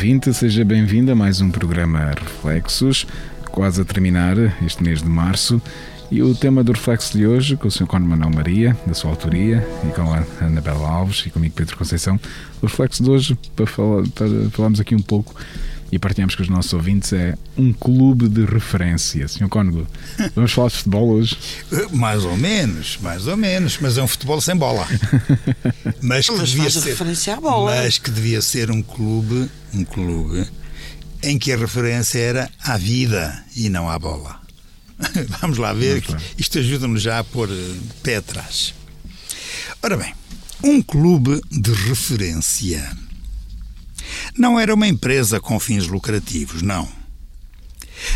[0.00, 3.06] Ouvinte, seja bem-vindo a mais um programa Reflexos,
[3.50, 5.60] quase a terminar este mês de março.
[6.10, 7.86] E o tema do reflexo de hoje, com o Sr.
[7.86, 12.18] Conde Manuel Maria, da sua autoria, e com a Anabela Alves e comigo Pedro Conceição,
[12.62, 15.34] o reflexo de hoje, para, falar, para falarmos aqui um pouco
[15.92, 19.28] e partilhamos com os nossos ouvintes, é um clube de referência.
[19.28, 19.48] Sr.
[19.50, 19.86] Cónigo,
[20.34, 21.36] vamos falar de futebol hoje?
[21.92, 24.86] Mais ou menos, mais ou menos, mas é um futebol sem bola.
[26.00, 27.72] Mas que mas devia ser, referência à bola.
[27.72, 30.46] Mas que devia ser um clube, um clube
[31.22, 34.40] em que a referência era à vida e não à bola.
[35.40, 38.74] Vamos lá ver, que isto ajuda-nos já a pôr eh, pé atrás.
[39.82, 40.14] Ora bem,
[40.62, 42.96] um clube de referência
[44.36, 46.88] não era uma empresa com fins lucrativos, não.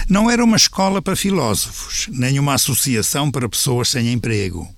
[0.09, 4.69] Não era uma escola para filósofos, nem uma associação para pessoas sem emprego.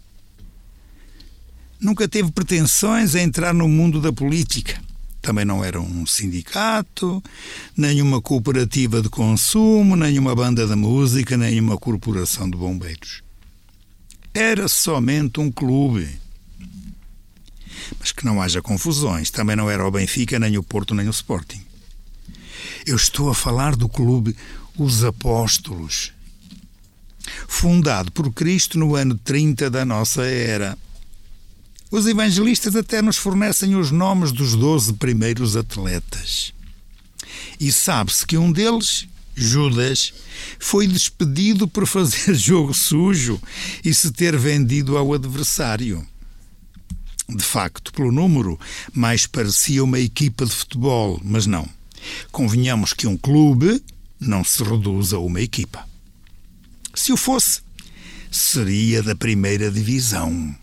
[1.80, 4.80] Nunca teve pretensões a entrar no mundo da política.
[5.27, 7.20] Também não era um sindicato,
[7.77, 13.24] nem uma cooperativa de consumo, nem uma banda de música, nem uma corporação de bombeiros.
[14.32, 16.08] Era somente um clube
[17.98, 19.28] mas que não haja confusões.
[19.28, 21.60] Também não era o Benfica, nem o Porto, nem o Sporting.
[22.86, 24.36] Eu estou a falar do clube
[24.78, 26.12] Os Apóstolos,
[27.48, 30.78] fundado por Cristo no ano 30 da nossa era.
[31.97, 36.53] Os evangelistas até nos fornecem os nomes dos doze primeiros atletas.
[37.59, 40.12] E sabe-se que um deles, Judas,
[40.59, 43.41] foi despedido por fazer jogo sujo
[43.83, 46.07] e se ter vendido ao adversário.
[47.31, 48.61] De facto, pelo número,
[48.93, 51.67] mais parecia uma equipa de futebol, mas não.
[52.31, 53.83] Convenhamos que um clube
[54.21, 55.89] não se reduz a uma equipa.
[56.95, 57.63] Se o fosse,
[58.31, 60.55] seria da primeira divisão.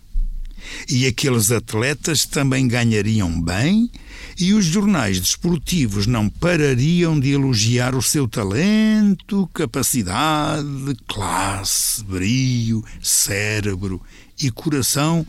[0.88, 3.90] E aqueles atletas também ganhariam bem
[4.38, 14.00] e os jornais desportivos não parariam de elogiar o seu talento, capacidade, classe, brio, cérebro
[14.40, 15.24] e coração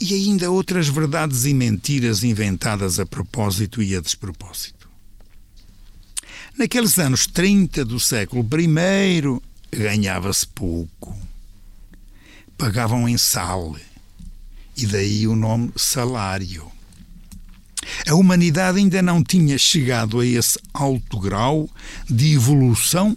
[0.00, 4.88] e ainda outras verdades e mentiras inventadas a propósito e a despropósito.
[6.56, 9.40] Naqueles anos 30 do século I,
[9.76, 11.16] ganhava-se pouco.
[12.56, 13.76] Pagavam em sal,
[14.78, 16.70] e daí o nome salário.
[18.06, 21.68] A humanidade ainda não tinha chegado a esse alto grau
[22.08, 23.16] de evolução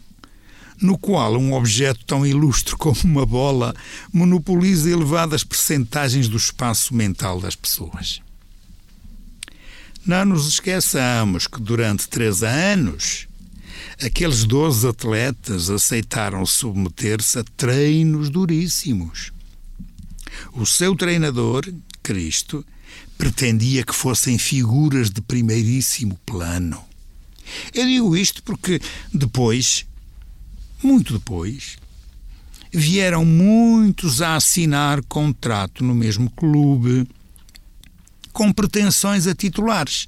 [0.82, 3.76] no qual um objeto tão ilustre como uma bola
[4.12, 8.22] monopoliza elevadas percentagens do espaço mental das pessoas.
[10.04, 13.28] Não nos esqueçamos que durante três anos
[14.04, 19.32] aqueles doze atletas aceitaram submeter-se a treinos duríssimos.
[20.54, 21.72] O seu treinador,
[22.02, 22.66] Cristo,
[23.18, 26.84] pretendia que fossem figuras de primeiríssimo plano.
[27.74, 28.80] Eu digo isto porque
[29.14, 29.86] depois
[30.84, 31.78] muito depois,
[32.72, 37.08] vieram muitos a assinar contrato no mesmo clube,
[38.34, 40.08] com pretensões a titulares,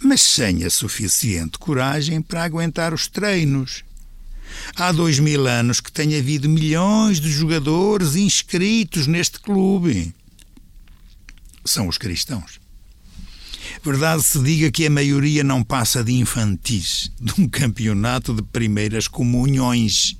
[0.00, 3.84] mas sem a suficiente coragem para aguentar os treinos.
[4.76, 10.14] Há dois mil anos que tem havido milhões de jogadores inscritos neste clube.
[11.64, 12.60] São os cristãos.
[13.82, 19.08] Verdade se diga que a maioria não passa de infantis, de um campeonato de primeiras
[19.08, 20.16] comunhões.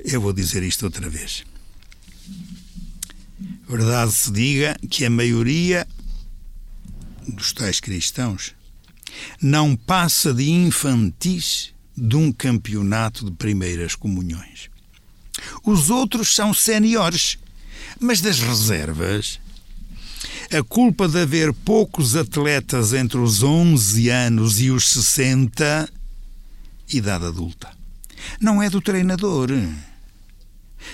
[0.00, 1.44] Eu vou dizer isto outra vez.
[3.68, 5.86] Verdade se diga que a maioria
[7.26, 8.54] dos tais cristãos
[9.40, 14.70] não passa de infantis de um campeonato de primeiras comunhões.
[15.64, 17.38] Os outros são séniores,
[18.00, 19.40] mas das reservas
[20.50, 25.88] a culpa de haver poucos atletas entre os 11 anos e os 60,
[26.92, 27.68] idade adulta,
[28.40, 29.50] não é do treinador.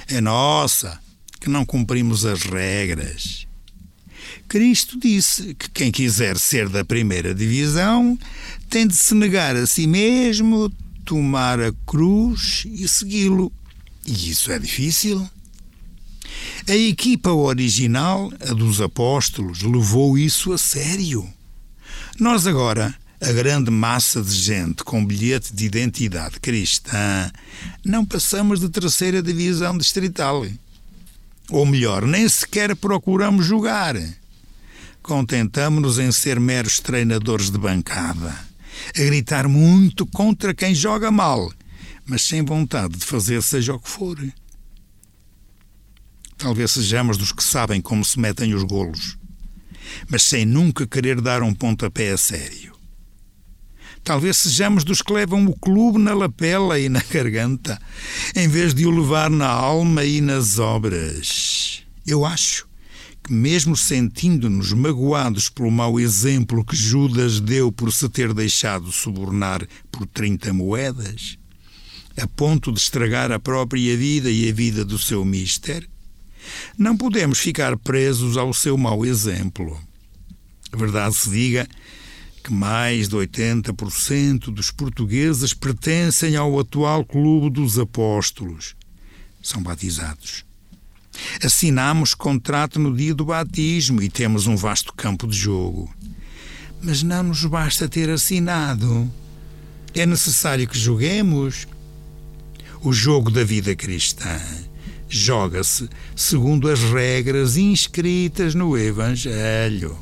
[0.08, 1.00] É nossa,
[1.40, 3.46] que não cumprimos as regras.
[4.48, 8.18] Cristo disse que quem quiser ser da primeira divisão
[8.68, 10.72] tem de se negar a si mesmo,
[11.04, 13.52] tomar a cruz e segui-lo.
[14.06, 15.28] E isso é difícil.
[16.68, 21.28] A equipa original, a dos apóstolos, levou isso a sério.
[22.18, 27.30] Nós agora, a grande massa de gente com bilhete de identidade cristã,
[27.84, 30.46] não passamos de terceira divisão distrital.
[31.50, 33.96] Ou melhor, nem sequer procuramos jogar.
[35.02, 38.34] Contentamos-nos em ser meros treinadores de bancada,
[38.96, 41.52] a gritar muito contra quem joga mal,
[42.06, 44.18] mas sem vontade de fazer seja o que for.
[46.36, 49.16] Talvez sejamos dos que sabem como se metem os golos,
[50.08, 52.74] mas sem nunca querer dar um pontapé a sério.
[54.02, 57.80] Talvez sejamos dos que levam o clube na lapela e na garganta,
[58.36, 61.82] em vez de o levar na alma e nas obras.
[62.06, 62.68] Eu acho
[63.30, 70.06] mesmo sentindo-nos magoados pelo mau exemplo que Judas deu por se ter deixado subornar por
[70.06, 71.38] 30 moedas,
[72.16, 75.88] a ponto de estragar a própria vida e a vida do seu mister,
[76.76, 79.80] não podemos ficar presos ao seu mau exemplo.
[80.72, 81.68] Verdade se diga
[82.42, 88.76] que mais de 80% dos portugueses pertencem ao atual Clube dos Apóstolos.
[89.42, 90.44] São batizados.
[91.42, 95.92] Assinamos contrato no dia do batismo e temos um vasto campo de jogo.
[96.82, 99.10] Mas não nos basta ter assinado.
[99.94, 101.66] É necessário que joguemos.
[102.82, 104.38] O jogo da vida cristã
[105.08, 109.96] joga-se segundo as regras inscritas no Evangelho.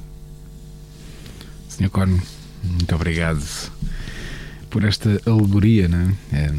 [1.69, 1.91] Sr.
[1.91, 2.23] Corno,
[2.65, 3.45] muito obrigado
[4.71, 6.17] por esta alegoria, né?
[6.33, 6.53] É,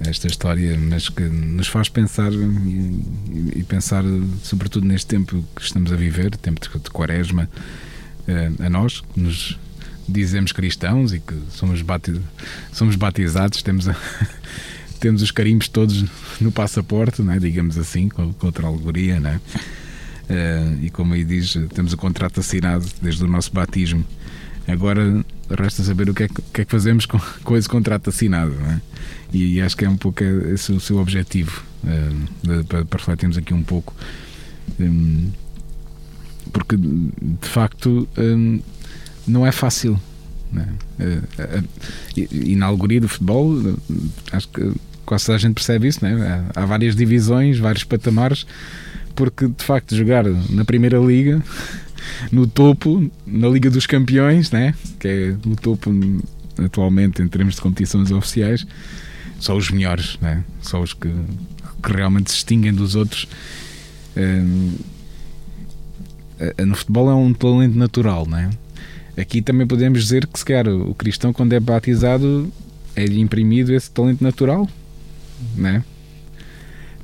[0.00, 4.04] esta história, mas que nos faz pensar e, e, pensar,
[4.42, 7.48] sobretudo neste tempo que estamos a viver, tempo de, de quaresma,
[8.28, 9.58] é, a nós, que nos
[10.08, 12.20] dizemos cristãos e que somos, batiz,
[12.72, 13.96] somos batizados, temos a,
[15.00, 16.04] temos os carimbos todos
[16.40, 19.40] no passaporte, né, digamos assim, com, com outra alegoria, né?
[20.28, 24.04] Uh, e como aí diz, temos o contrato assinado desde o nosso batismo.
[24.66, 28.52] Agora resta saber o que é que, é que fazemos com, com esse contrato assinado,
[28.52, 28.80] né?
[29.32, 31.62] e, acho que é um pouco esse o seu objetivo,
[32.42, 33.94] de, para, para refletirmos aqui um pouco.
[34.80, 35.30] Um,
[36.52, 38.60] porque de facto um,
[39.26, 40.00] não é fácil
[40.52, 40.68] né?
[42.16, 43.54] E, e, na alegoria do futebol,
[44.32, 44.72] acho que
[45.04, 46.44] quase a gente percebe isso, né?
[46.54, 48.46] há várias divisões, vários patamares,
[49.14, 51.42] porque de facto jogar na Primeira Liga,
[52.30, 54.74] no topo, na Liga dos Campeões, né?
[54.98, 55.90] que é o topo
[56.58, 58.66] atualmente em termos de competições oficiais,
[59.38, 60.44] só os melhores, né?
[60.62, 61.10] só os que,
[61.82, 63.28] que realmente se distinguem dos outros.
[66.66, 68.50] no futebol é um talento natural, né?
[69.16, 72.52] Aqui também podemos dizer que, se calhar, o cristão, quando é batizado,
[72.94, 74.68] é-lhe imprimido esse talento natural,
[75.56, 75.82] né?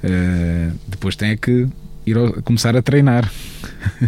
[0.05, 1.69] Uh, depois tem é que
[2.05, 3.31] ir ao, começar a treinar.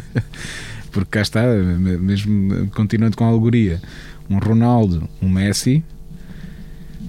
[0.94, 3.82] Porque cá está, mesmo continuando com a alegoria,
[4.30, 5.84] um Ronaldo, um Messi,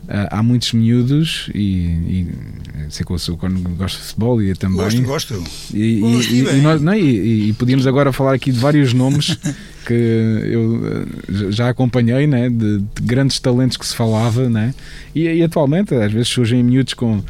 [0.07, 2.27] há muitos miúdos e, e
[2.89, 4.77] sei que eu sou quando gosto de futebol e também.
[4.77, 5.43] Gosto, gosto.
[5.73, 9.37] E, e, e, nós, não, e, podíamos agora falar aqui de vários nomes
[9.85, 14.73] que eu eh, já acompanhei né, de, de grandes talentos que se falava né,
[15.13, 17.23] e, atualmente às vezes surgem miúdos com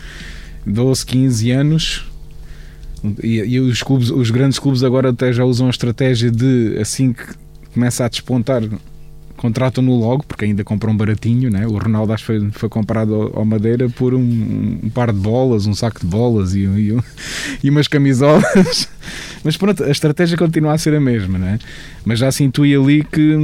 [0.66, 2.06] 12, 15 anos
[3.24, 7.14] e, e, os, clubes, os grandes clubes agora até já usam a estratégia de assim
[7.14, 7.24] que
[7.74, 8.62] começa a despontar
[9.36, 11.68] contratam-no logo, porque ainda compram baratinho, né?
[11.68, 14.20] O Ronaldo acho que foi, foi comprado ao Madeira por um,
[14.84, 16.98] um, par de bolas, um saco de bolas e, e,
[17.64, 18.90] e, umas camisolas.
[19.44, 21.60] Mas pronto, a estratégia continua a ser a mesma, né?
[22.04, 23.36] Mas já se intui ali que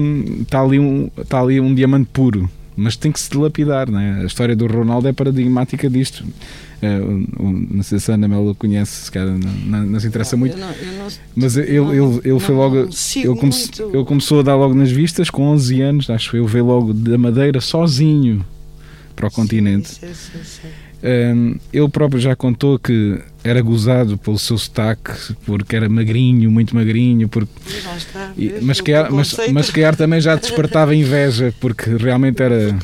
[0.42, 4.20] está ali um, está ali um diamante puro, mas tem que se dilapidar, né?
[4.22, 6.26] A história do Ronaldo é paradigmática disto.
[6.82, 10.58] É, não sei se a Ana Melo conhece, se calhar não, não, se interessa muito.
[10.58, 12.78] Eu não, eu não, mas ele, ele, ele foi logo.
[12.78, 13.54] Ele, come,
[13.94, 16.92] ele começou a dar logo nas vistas com 11 anos, acho que eu, veio logo
[16.92, 18.44] da Madeira sozinho
[19.16, 19.90] para o continente.
[19.90, 20.68] Sim, sim, sim,
[21.04, 26.76] um, ele próprio já contou que era gozado pelo seu sotaque, porque era magrinho, muito
[26.76, 27.52] magrinho, porque...
[28.38, 32.78] E, mas, que era, mas, mas que era também já despertava inveja, porque realmente era,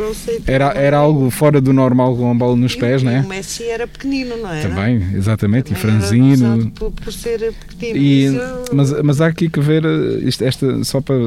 [0.47, 3.21] era, era algo fora do normal com a bola nos pés, não é?
[3.21, 4.61] O Messi era pequenino, não é?
[4.61, 6.71] Também, exatamente, também e franzino.
[6.71, 7.97] Por, por, ser pequenino.
[7.97, 8.39] E, Isso...
[8.73, 11.17] mas, mas há aqui que ver, eh, isto, esta, só para,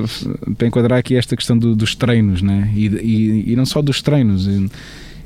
[0.59, 2.69] para enquadrar aqui esta questão do, dos treinos, né?
[2.75, 4.47] E, e, e não só dos treinos.
[4.49, 4.69] E,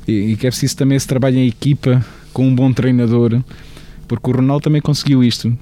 [0.07, 3.41] e, que é preciso também esse trabalho em equipa com um bom treinador,
[4.07, 5.57] porque o Ronaldo também conseguiu isto.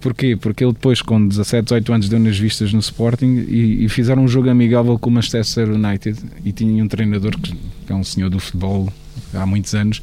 [0.00, 0.36] Porquê?
[0.36, 4.24] Porque ele depois, com 17, 18 anos, deu nas vistas no Sporting e, e fizeram
[4.24, 8.04] um jogo amigável com o Manchester United e tinha um treinador que, que é um
[8.04, 8.92] senhor do futebol
[9.34, 10.00] há muitos anos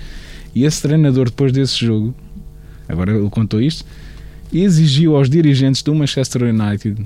[0.56, 2.14] e esse treinador, depois desse jogo,
[2.88, 3.86] agora ele contou isto,
[4.52, 7.04] exigiu aos dirigentes do Manchester United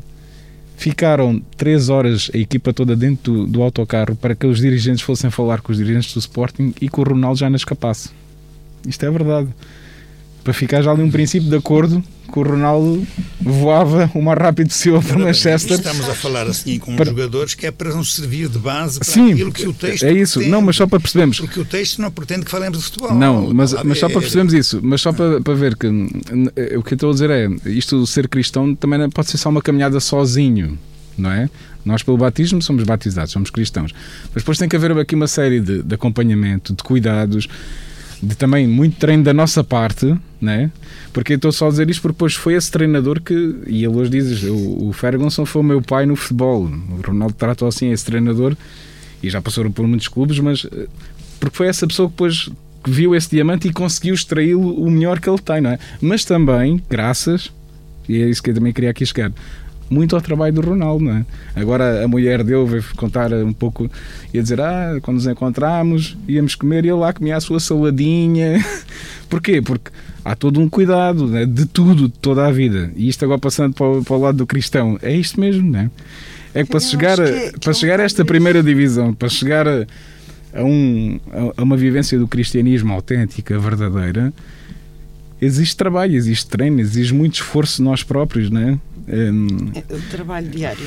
[0.78, 5.32] ficaram três horas a equipa toda dentro do, do, autocarro para que os dirigentes fossem
[5.32, 8.12] falar com os dirigentes do Sporting e que o Ronaldo já não escapasse.
[8.88, 9.50] Isto é verdade.
[10.44, 13.06] Para ficar já ali um princípio de acordo que o Ronaldo
[13.40, 15.78] voava o mais rápido possível para Manchester.
[15.78, 17.06] Estamos a falar assim com para...
[17.06, 20.12] jogadores que é para nos servir de base para Sim, aquilo que o texto É
[20.12, 21.40] isso, pretende, não, mas só para percebermos.
[21.40, 23.14] Porque o texto não pretende que falemos de futebol.
[23.14, 26.94] Não, mas, mas só para percebermos isso, mas só para, para ver que o que
[26.94, 30.00] eu estou a dizer é isto ser cristão também não pode ser só uma caminhada
[30.00, 30.78] sozinho,
[31.18, 31.50] não é?
[31.86, 33.94] Nós, pelo batismo, somos batizados, somos cristãos.
[34.34, 37.48] Mas depois tem que haver aqui uma série de, de acompanhamento, de cuidados
[38.22, 40.72] de também muito treino da nossa parte, né?
[41.14, 43.34] Porque estou só a dizer isto porque depois foi esse treinador que,
[43.68, 46.64] e ele hoje diz, o, o Ferguson foi o meu pai no futebol.
[46.64, 48.56] O Ronaldo tratou assim esse treinador
[49.22, 50.88] e já passaram por muitos clubes, mas eh,
[51.40, 52.50] porque foi essa pessoa que depois
[52.86, 55.80] viu esse diamante e conseguiu extraí-lo o melhor que ele tem, não é?
[56.02, 57.52] Mas também, graças,
[58.08, 59.32] e é isso que eu também queria aqui chegar,
[59.90, 61.26] muito ao trabalho do Ronaldo, não é?
[61.56, 63.90] Agora a mulher dele veio contar um pouco,
[64.34, 68.64] ia dizer, ah, quando nos encontramos, íamos comer e ele lá comia a sua saladinha.
[69.30, 69.62] Porquê?
[69.62, 69.92] Porque
[70.24, 71.46] há todo um cuidado né?
[71.46, 72.92] de tudo, de toda a vida.
[72.96, 75.80] E isto agora passando para o, para o lado do cristão, é isto mesmo, não
[75.80, 75.90] é?
[76.54, 79.86] É que para chegar, a, é, para chegar a esta primeira divisão, para chegar a,
[80.54, 81.20] a, um,
[81.56, 84.34] a uma vivência do cristianismo autêntica, verdadeira,
[85.42, 88.78] existe trabalho, existe treino, existe muito esforço de nós próprios, não é?
[89.08, 90.86] É o trabalho diário.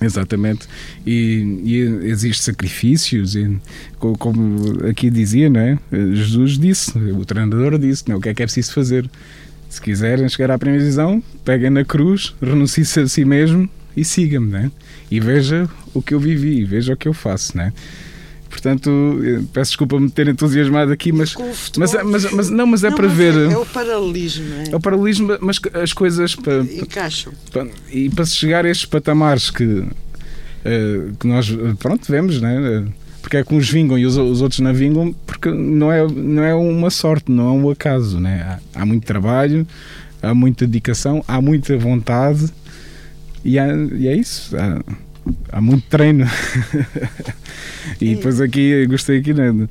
[0.00, 0.66] Exatamente.
[1.06, 1.76] E, e
[2.08, 3.58] existe sacrifícios, e,
[3.98, 5.78] como aqui dizia, não é?
[6.12, 9.08] Jesus disse, o treinador disse, não, o que é que é preciso fazer?
[9.68, 14.50] Se quiserem chegar à primeira divisão, peguem na cruz, renunciem-se a si mesmo e sigam-me,
[14.50, 14.70] né?
[15.10, 17.72] E veja o que eu vivi, veja o que eu faço, né?
[18.54, 19.18] Portanto,
[19.52, 21.34] peço desculpa me ter entusiasmado aqui, mas,
[21.76, 23.34] mas, mas, mas, não, mas é não, para mas ver.
[23.34, 24.70] É, é, o paralelismo, é?
[24.70, 27.32] É o paralelismo, mas as coisas para, encaixam.
[27.50, 29.88] Para, e para se chegar a estes patamares que, uh,
[31.18, 32.86] que nós, pronto, vemos, né?
[33.20, 36.44] Porque é que uns vingam e os, os, outros não vingam, porque não é, não
[36.44, 38.60] é uma sorte, não é um acaso, né?
[38.72, 39.66] Há, há muito trabalho,
[40.22, 42.52] há muita dedicação, há muita vontade
[43.44, 44.56] e, há, e é isso.
[44.56, 44.80] Há,
[45.50, 46.28] há muito treino.
[48.00, 49.68] e depois aqui, gostei aqui, né?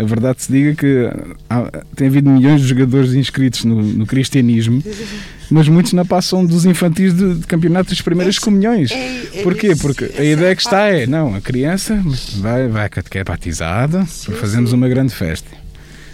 [0.00, 1.10] a verdade se diga que
[1.48, 4.82] há, tem havido milhões de jogadores inscritos no, no, cristianismo,
[5.50, 8.90] mas muitos não passam dos infantis de, de campeonatos das primeiras é, comunhões.
[8.90, 9.74] É, é, Porquê?
[9.76, 12.02] Porque a ideia que está é, não, a criança
[12.38, 14.76] vai, vai à catequese batizada, sim, fazemos sim.
[14.76, 15.50] uma grande festa.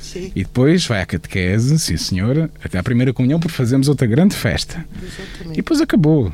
[0.03, 0.33] Sim.
[0.35, 4.35] E depois vai à catequese, sim senhora, até à primeira comunhão, porque fazemos outra grande
[4.35, 4.85] festa.
[5.03, 5.53] Exatamente.
[5.53, 6.33] E depois acabou.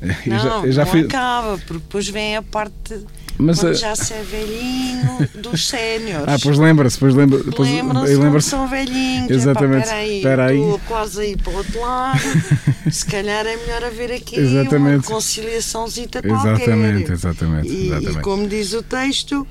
[0.00, 1.00] Eu não, já, eu já não fui...
[1.00, 3.04] acaba, porque depois vem a parte
[3.38, 6.26] mas, quando já se é velhinho dos séniores.
[6.26, 9.30] Ah, pois lembra-se, pois lembra Lembram-se lembra são velhinhos.
[9.30, 9.88] Exatamente.
[9.88, 12.20] Espera aí, estou quase aí para o outro lado.
[12.90, 15.06] se calhar é melhor haver aqui exatamente.
[15.06, 16.54] uma conciliaçãozita qualquer.
[16.54, 17.68] Exatamente, exatamente.
[17.68, 18.18] E, exatamente.
[18.18, 19.46] e como diz o texto,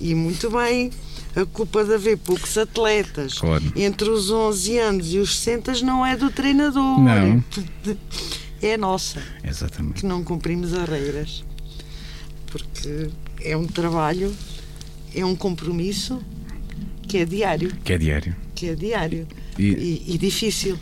[0.00, 0.90] e muito bem,
[1.36, 3.62] a culpa de haver poucos atletas claro.
[3.76, 7.00] entre os 11 anos e os 60 não é do treinador.
[7.00, 7.12] Não.
[7.12, 7.40] é
[8.76, 9.22] nossa.
[9.44, 10.00] Exatamente.
[10.00, 11.44] Que não cumprimos as regras.
[12.46, 13.08] Porque
[13.42, 14.34] é um trabalho,
[15.14, 16.20] é um compromisso
[17.06, 17.72] que é diário.
[17.84, 18.36] Que é diário.
[18.54, 19.26] Que é diário.
[19.58, 20.78] E, e, e difícil.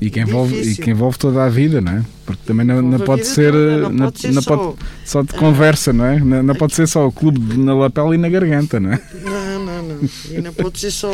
[0.00, 2.04] E que, envolve, e que envolve toda a vida, não é?
[2.26, 5.32] Porque também não, não pode ser, toda, não, pode ser não só, pode, só de
[5.34, 6.18] conversa, não é?
[6.18, 9.00] Não, não pode ser só o clube na lapela e na garganta, não é?
[9.22, 10.08] Não, não, não.
[10.30, 11.10] E não pode ser só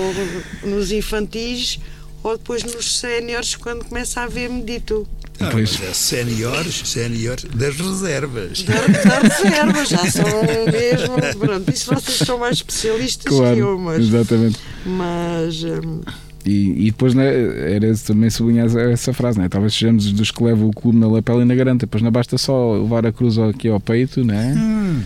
[0.65, 1.79] nos infantis
[2.23, 5.07] ou depois nos séniores quando começa a haver medito.
[5.41, 5.81] Ah, pois.
[5.83, 8.63] é séniores, séniores das reservas.
[8.63, 10.25] Das da reservas, já são
[10.71, 11.39] mesmo.
[11.39, 14.01] Pronto, isso vocês são mais especialistas claro, que eu, mas.
[14.01, 14.59] Exatamente.
[14.85, 15.65] Mas.
[15.65, 16.01] Hum,
[16.45, 19.49] e, e, depois né, era também sublinhar essa frase, né?
[19.49, 22.39] talvez sejamos dos que levam o clube na lapela e na garanta, depois não basta
[22.39, 24.55] só levar a cruz aqui ao peito, né?
[24.57, 25.03] Hum.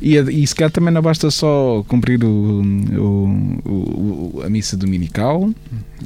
[0.00, 2.62] E, e se calhar também não basta só cumprir o,
[2.96, 5.50] o, o a missa dominical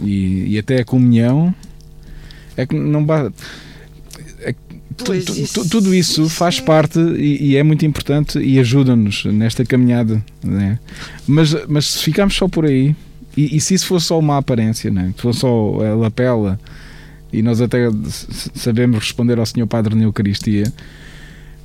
[0.02, 1.54] e, e, até a comunhão.
[2.56, 3.32] É que não basta.
[4.40, 4.54] É,
[5.70, 10.24] tudo isso faz parte e, e, é muito importante e ajuda-nos nesta caminhada.
[10.42, 10.78] Né?
[11.26, 12.94] Mas, mas se ficarmos só por aí,
[13.36, 15.12] e, e se isso fosse só uma aparência, né?
[15.16, 16.58] se fosse só a lapela,
[17.32, 17.90] e nós até
[18.54, 20.72] sabemos responder ao Senhor Padre na Eucaristia,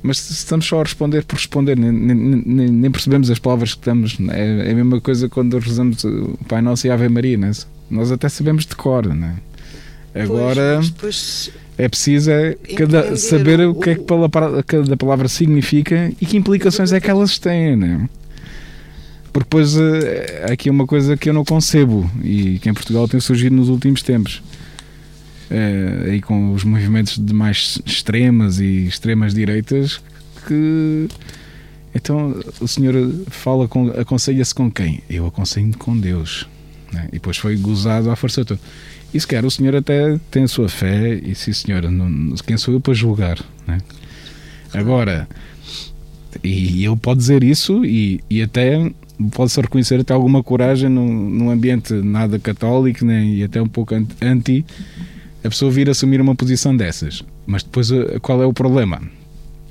[0.02, 4.18] mas estamos só a responder por responder, nem, nem, nem percebemos as palavras que estamos.
[4.30, 7.52] É, é, a mesma coisa quando rezamos o Pai Nosso e a Ave Maria, né?
[7.90, 9.06] nós até sabemos de cor.
[9.06, 9.36] Né?
[10.14, 14.04] Agora pois, é preciso é cada, saber o, o que é que
[14.66, 17.76] cada palavra significa e que implicações é que elas têm.
[17.76, 18.08] Né?
[19.32, 23.06] Porque depois eh, aqui é uma coisa que eu não concebo e que em Portugal
[23.06, 24.42] tem surgido nos últimos tempos
[25.50, 30.00] uh, aí com os movimentos de mais extremas e extremas direitas
[30.46, 31.08] que
[31.94, 32.94] então o senhor
[33.28, 35.02] fala com aconselha-se com quem?
[35.08, 36.46] Eu aconselho com Deus.
[36.92, 37.06] Né?
[37.08, 38.60] E depois foi gozado à força toda.
[39.12, 42.56] E se quer, o senhor até tem a sua fé, e se senhor, não, quem
[42.56, 43.38] sou eu para julgar?
[43.66, 43.78] Né?
[44.72, 45.28] Agora,
[46.44, 48.90] e ele pode dizer isso e, e até
[49.32, 53.94] pode-se reconhecer até alguma coragem num, num ambiente nada católico nem, e até um pouco
[54.22, 54.64] anti
[55.42, 57.22] a pessoa vir assumir uma posição dessas.
[57.46, 59.02] Mas depois eh, qual é o problema?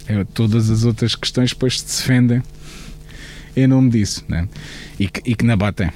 [0.07, 2.41] É, todas as outras questões depois se defendem
[3.55, 4.47] em nome disso né?
[4.99, 5.89] e, que, e que não batem.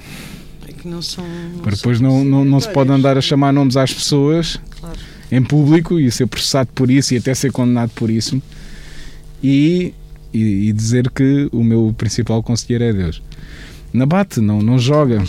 [0.83, 1.23] É que não são.
[1.61, 4.99] Porque depois não, não, não se pode andar a chamar nomes às pessoas claro.
[5.31, 8.41] em público e ser processado por isso e até ser condenado por isso
[9.41, 9.93] e,
[10.33, 13.21] e, e dizer que o meu principal conselheiro é Deus
[13.93, 15.23] não bate, não, não joga.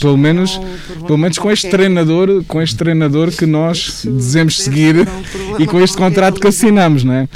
[0.00, 0.60] Pelo menos,
[1.06, 4.96] pelo menos com este treinador, com este treinador que nós dizemos seguir
[5.58, 7.28] e com este contrato que assinamos, não é?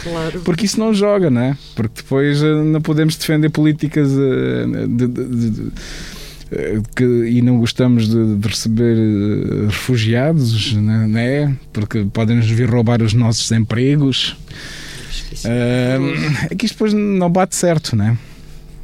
[0.44, 1.56] Porque isso não joga, não é?
[1.74, 5.72] Porque depois eh, não podemos defender políticas eh, de, de, de,
[6.94, 8.96] que, e não gostamos de, de receber
[9.66, 11.54] refugiados, não é?
[11.72, 14.36] Porque podem-nos vir roubar os nossos empregos.
[15.44, 18.18] Uh, é que isto depois não bate certo, não é?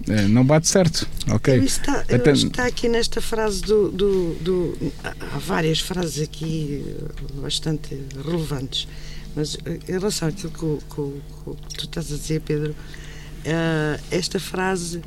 [0.08, 1.06] É, não bate certo.
[1.30, 1.56] Ok.
[1.58, 2.32] Está, Até...
[2.32, 8.88] está aqui nesta frase do, do, do, Há várias frases aqui eh, bastante relevantes,
[9.36, 14.40] mas eh, em relação àquilo que, que, que tu estás a dizer, Pedro, uh, esta
[14.40, 15.02] frase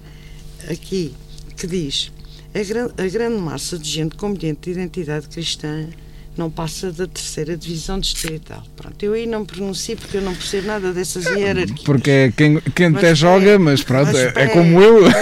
[0.69, 1.13] aqui
[1.57, 2.11] que diz
[2.53, 5.87] a, gran, a grande massa de gente com de identidade cristã
[6.35, 8.63] não passa da terceira divisão distrital.
[8.75, 11.81] Pronto, eu aí não pronuncio porque eu não percebo nada dessas hierarquias.
[11.83, 15.03] Porque quem, quem até é, joga, mas pronto, mas é, é como eu.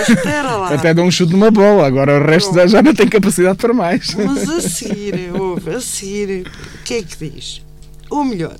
[0.71, 3.73] Até dou um chute numa bola, agora o resto já, já não tem capacidade para
[3.73, 4.13] mais.
[4.15, 7.62] Mas a seguir, ouve, a seguir, o que é que diz?
[8.10, 8.58] Ou melhor,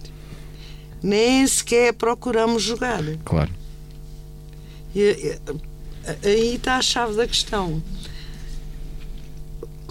[1.02, 3.02] nem sequer procuramos jogar.
[3.24, 3.52] Claro.
[4.93, 5.38] E,
[6.24, 7.82] aí está a chave da questão.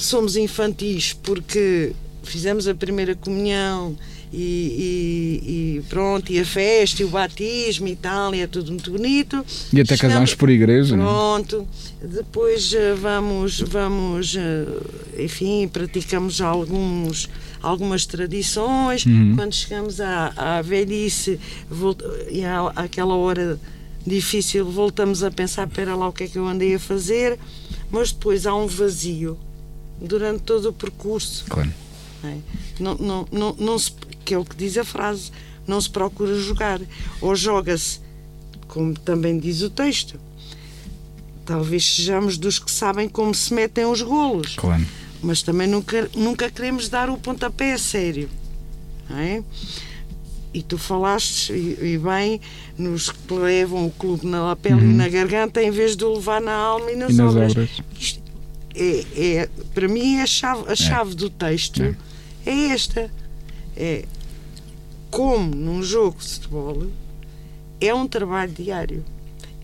[0.00, 3.96] Somos infantis porque fizemos a primeira comunhão
[4.32, 8.70] e, e, e, pronto, e a festa, e o batismo e tal, e é tudo
[8.70, 9.44] muito bonito.
[9.72, 10.98] E até casamos por igreja, é?
[10.98, 11.66] Pronto,
[12.00, 17.28] depois eh, vamos, vamos, eh, enfim, praticamos alguns,
[17.60, 19.04] algumas tradições.
[19.04, 19.34] Uhum.
[19.34, 21.40] Quando chegamos à, à velhice
[22.30, 23.58] e à, àquela hora
[24.06, 27.36] difícil, voltamos a pensar: espera lá, o que é que eu andei a fazer?
[27.90, 29.36] Mas depois há um vazio
[30.00, 31.44] durante todo o percurso.
[31.48, 31.70] Claro
[32.24, 32.38] é?
[32.78, 33.92] Não, não, não, não se,
[34.24, 35.30] que é o que diz a frase,
[35.66, 36.80] não se procura jogar.
[37.20, 38.00] Ou joga-se,
[38.68, 40.18] como também diz o texto.
[41.44, 44.56] Talvez sejamos dos que sabem como se metem os golos.
[44.56, 44.84] Claro.
[45.22, 48.28] Mas também nunca, nunca queremos dar o pontapé a sério.
[49.10, 49.42] É?
[50.52, 52.40] E tu falaste, e, e, bem,
[52.76, 54.90] nos que levam o clube na pele uhum.
[54.90, 57.52] e na garganta em vez de o levar na alma e nas, e nas obras.
[57.52, 57.70] obras.
[57.98, 58.19] Isto
[58.74, 60.76] é, é, para mim, é a chave, a é.
[60.76, 61.82] chave do texto.
[61.82, 61.96] É
[62.44, 63.10] é esta.
[63.76, 64.04] É
[65.10, 66.86] como num jogo de futebol
[67.80, 69.04] é um trabalho diário.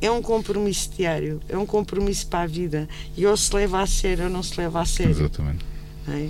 [0.01, 2.89] É um compromisso diário, é um compromisso para a vida.
[3.17, 5.13] E ou se leva a sério ou não se leva a sério.
[5.13, 5.65] Exatamente.
[6.09, 6.29] É?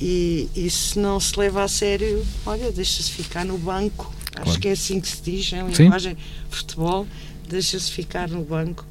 [0.00, 4.12] E, e se não se leva a sério, olha, deixa-se ficar no banco.
[4.32, 4.50] Claro.
[4.50, 7.06] Acho que é assim que se diz, em linguagem de futebol,
[7.48, 8.84] deixa-se ficar no banco.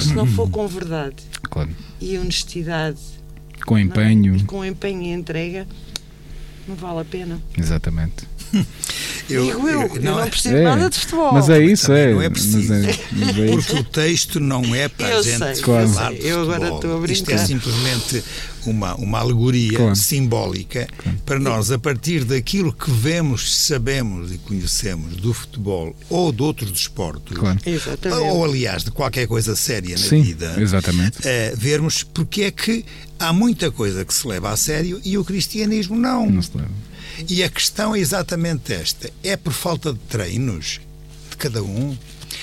[0.00, 1.70] Se não for com verdade claro.
[2.00, 3.00] e honestidade,
[3.64, 5.66] com empenho, não, com empenho e entrega,
[6.66, 7.40] não vale a pena.
[7.56, 8.26] Exatamente.
[9.28, 11.32] Eu, Digo eu, eu, não, eu não percebo é, nada de futebol.
[11.32, 12.12] Mas é isso, é.
[12.12, 12.72] Não é preciso.
[12.72, 15.88] Mas é, mas é porque o texto não é para eu a gente sei, claro.
[15.88, 17.12] falar de Eu agora estou a brincar.
[17.12, 18.24] Isto é simplesmente
[18.66, 19.96] uma, uma alegoria claro.
[19.96, 21.18] simbólica claro.
[21.24, 26.70] para nós, a partir daquilo que vemos, sabemos e conhecemos do futebol ou de outros
[26.70, 27.36] desportos,
[28.22, 31.18] ou aliás de qualquer coisa séria na Sim, vida, exatamente.
[31.18, 32.84] Uh, vermos porque é que
[33.18, 36.28] há muita coisa que se leva a sério e o cristianismo não.
[36.28, 36.70] Não se leva.
[37.28, 40.80] E a questão é exatamente esta: é por falta de treinos
[41.30, 41.96] de cada um?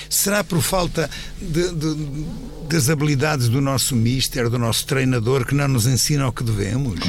[0.08, 1.10] Será por falta
[1.40, 2.26] de, de,
[2.68, 7.00] das habilidades do nosso mister, do nosso treinador, que não nos ensina o que devemos?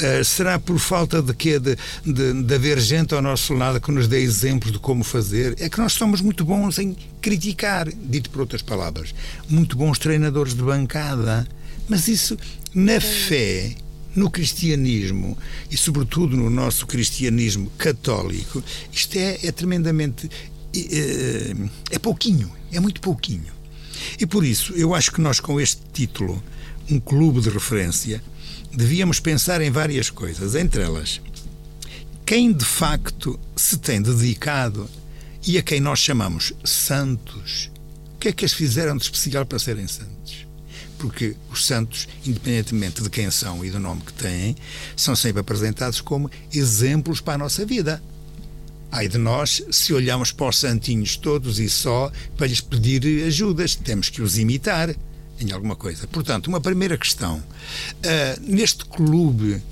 [0.00, 1.58] Uh, será por falta de quê?
[1.58, 5.54] De, de, de haver gente ao nosso lado que nos dê exemplos de como fazer?
[5.60, 9.14] É que nós somos muito bons em criticar, dito por outras palavras,
[9.48, 11.46] muito bons treinadores de bancada.
[11.86, 12.36] Mas isso,
[12.74, 13.74] na fé,
[14.14, 15.36] no cristianismo
[15.70, 20.30] e, sobretudo, no nosso cristianismo católico, isto é, é tremendamente.
[20.74, 21.54] É,
[21.90, 23.52] é pouquinho, é muito pouquinho.
[24.18, 26.42] E por isso, eu acho que nós, com este título,
[26.88, 28.22] um clube de referência,
[28.72, 31.20] devíamos pensar em várias coisas, entre elas
[32.30, 34.88] quem de facto se tem dedicado
[35.44, 37.72] e a quem nós chamamos santos,
[38.14, 40.46] o que é que eles fizeram de especial para serem santos?
[41.00, 44.54] Porque os santos, independentemente de quem são e do nome que têm,
[44.94, 48.02] são sempre apresentados como exemplos para a nossa vida.
[48.92, 53.74] Ai de nós se olhamos para os santinhos todos e só para lhes pedir ajudas,
[53.74, 54.94] temos que os imitar
[55.40, 56.06] em alguma coisa.
[56.06, 57.38] Portanto, uma primeira questão.
[57.38, 59.62] Uh, neste clube,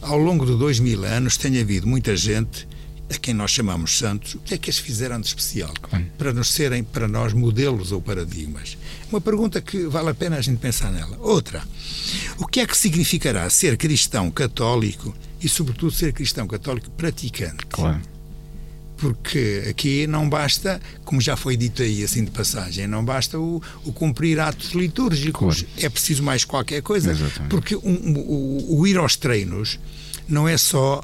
[0.00, 2.66] ao longo de dois mil anos, tem havido muita gente
[3.10, 5.72] a quem nós chamamos santos, o que é que eles fizeram de especial
[6.16, 8.78] para nos serem, para nós, modelos ou paradigmas?
[9.12, 11.18] Uma pergunta que vale a pena a gente pensar nela.
[11.20, 11.62] Outra,
[12.38, 17.66] o que é que significará ser cristão católico e, sobretudo, ser cristão católico praticante?
[17.66, 18.00] Claro.
[18.96, 23.60] Porque aqui não basta, como já foi dito aí, assim de passagem, não basta o,
[23.84, 25.62] o cumprir atos litúrgicos.
[25.62, 25.84] Claro.
[25.84, 27.10] É preciso mais qualquer coisa.
[27.10, 27.50] Exatamente.
[27.50, 29.78] Porque um, o, o ir aos treinos
[30.26, 31.02] não é só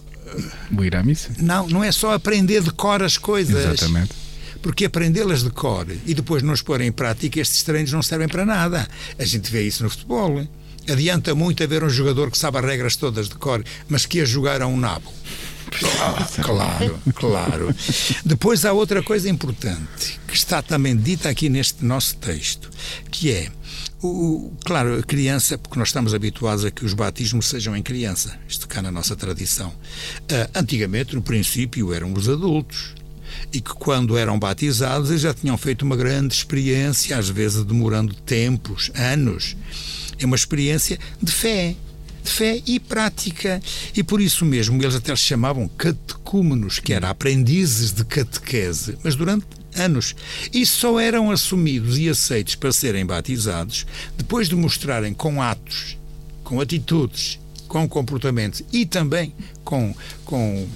[0.74, 1.30] o ir à missa?
[1.38, 3.64] Não, não é só aprender de cor as coisas.
[3.64, 4.14] Exatamente.
[4.62, 8.28] Porque aprendê-las de cor e depois não as pôr em prática, estes treinos não servem
[8.28, 8.88] para nada.
[9.18, 10.46] A gente vê isso no futebol.
[10.90, 14.24] Adianta muito haver um jogador que sabe as regras todas de cor, mas que a
[14.24, 15.12] jogar a um nabo.
[16.42, 17.74] claro, claro.
[18.24, 22.70] Depois há outra coisa importante que está também dita aqui neste nosso texto,
[23.10, 23.50] que é
[24.02, 28.38] o, claro, a criança, porque nós estamos habituados a que os batismos sejam em criança,
[28.48, 29.68] isto cá na nossa tradição.
[29.68, 32.94] Uh, antigamente, no princípio, eram os adultos
[33.52, 38.14] e que quando eram batizados eles já tinham feito uma grande experiência, às vezes demorando
[38.14, 39.56] tempos, anos.
[40.18, 41.74] É uma experiência de fé,
[42.22, 43.60] de fé e prática.
[43.96, 49.14] E por isso mesmo eles até se chamavam catecúmenos, que eram aprendizes de catequese, mas
[49.14, 49.46] durante
[49.76, 50.16] anos
[50.52, 55.96] e só eram assumidos e aceitos para serem batizados depois de mostrarem com atos,
[56.42, 60.66] com atitudes, com comportamentos e também com, com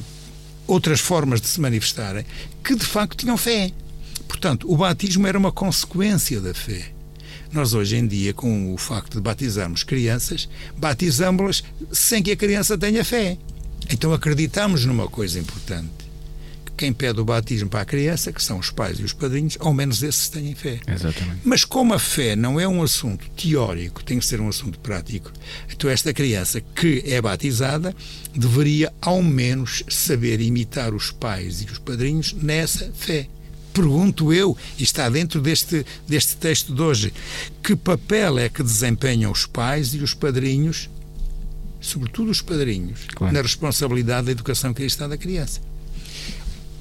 [0.67, 2.25] outras formas de se manifestarem
[2.65, 3.71] que de facto tinham fé.
[4.29, 6.93] Portanto, o batismo era uma consequência da fé.
[7.53, 12.79] Nós hoje em dia, com o facto de batizarmos crianças, batizamos-las sem que a criança
[12.79, 13.37] tenha fé.
[13.91, 16.02] Então acreditamos numa coisa importante
[16.77, 19.73] quem pede o batismo para a criança, que são os pais e os padrinhos, ao
[19.73, 20.81] menos esses têm fé.
[20.87, 21.41] Exatamente.
[21.45, 25.33] Mas como a fé não é um assunto teórico, tem que ser um assunto prático,
[25.71, 27.95] então esta criança que é batizada
[28.35, 33.29] deveria ao menos saber imitar os pais e os padrinhos nessa fé.
[33.73, 37.13] Pergunto eu, e está dentro deste, deste texto de hoje,
[37.63, 40.91] que papel é que desempenham os pais e os padrinhos,
[41.81, 43.33] sobretudo os padrinhos, claro.
[43.33, 45.61] na responsabilidade da educação cristã da criança?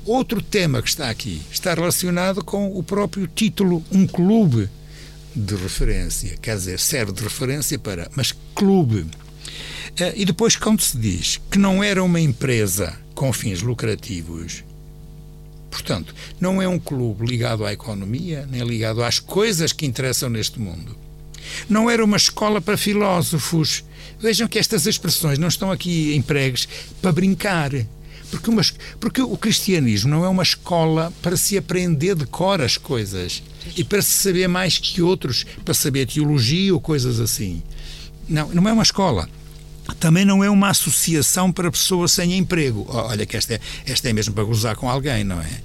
[0.05, 4.67] Outro tema que está aqui está relacionado com o próprio título, um clube
[5.35, 9.05] de referência, quer dizer, serve de referência para, mas clube.
[9.97, 14.63] Eh, e depois, quando se diz que não era uma empresa com fins lucrativos,
[15.69, 20.59] portanto, não é um clube ligado à economia, nem ligado às coisas que interessam neste
[20.59, 20.97] mundo.
[21.69, 23.83] Não era uma escola para filósofos.
[24.19, 26.67] Vejam que estas expressões não estão aqui empregues
[27.01, 27.71] para brincar
[28.31, 28.61] porque, uma,
[28.99, 33.43] porque o cristianismo não é uma escola para se aprender de cor as coisas
[33.75, 37.61] e para se saber mais que outros, para saber teologia ou coisas assim.
[38.27, 39.29] Não, não é uma escola.
[39.99, 42.85] Também não é uma associação para pessoas sem emprego.
[42.87, 45.61] Olha que esta é, esta é mesmo para gozar com alguém, não é?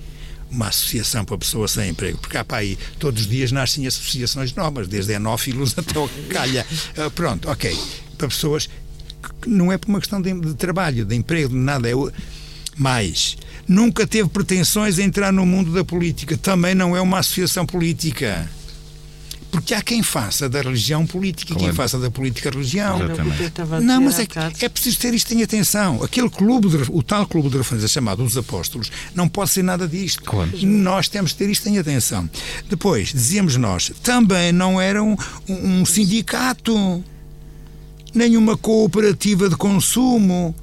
[0.50, 2.18] Uma associação para pessoas sem emprego.
[2.18, 6.66] Porque há para aí, todos os dias nascem associações novas, desde enófilos até o calha.
[6.96, 7.76] Uh, pronto, ok.
[8.18, 8.68] Para pessoas
[9.46, 11.88] não é por uma questão de, de trabalho, de emprego, de nada.
[11.88, 11.92] É,
[12.76, 13.36] mais,
[13.66, 16.36] nunca teve pretensões a entrar no mundo da política.
[16.36, 18.48] Também não é uma associação política.
[19.50, 22.98] Porque há quem faça da religião política e quem faça da política religião.
[23.82, 24.26] Não, mas é,
[24.60, 26.02] é preciso ter isto em atenção.
[26.02, 29.88] Aquele clube, de, o tal clube de referência chamado Os Apóstolos, não pode ser nada
[29.88, 30.22] disto.
[30.24, 30.50] Claro.
[30.62, 32.28] Nós temos que ter isto em atenção.
[32.68, 35.16] Depois, dizíamos nós, também não era um,
[35.48, 37.02] um sindicato,
[38.12, 40.54] nem uma cooperativa de consumo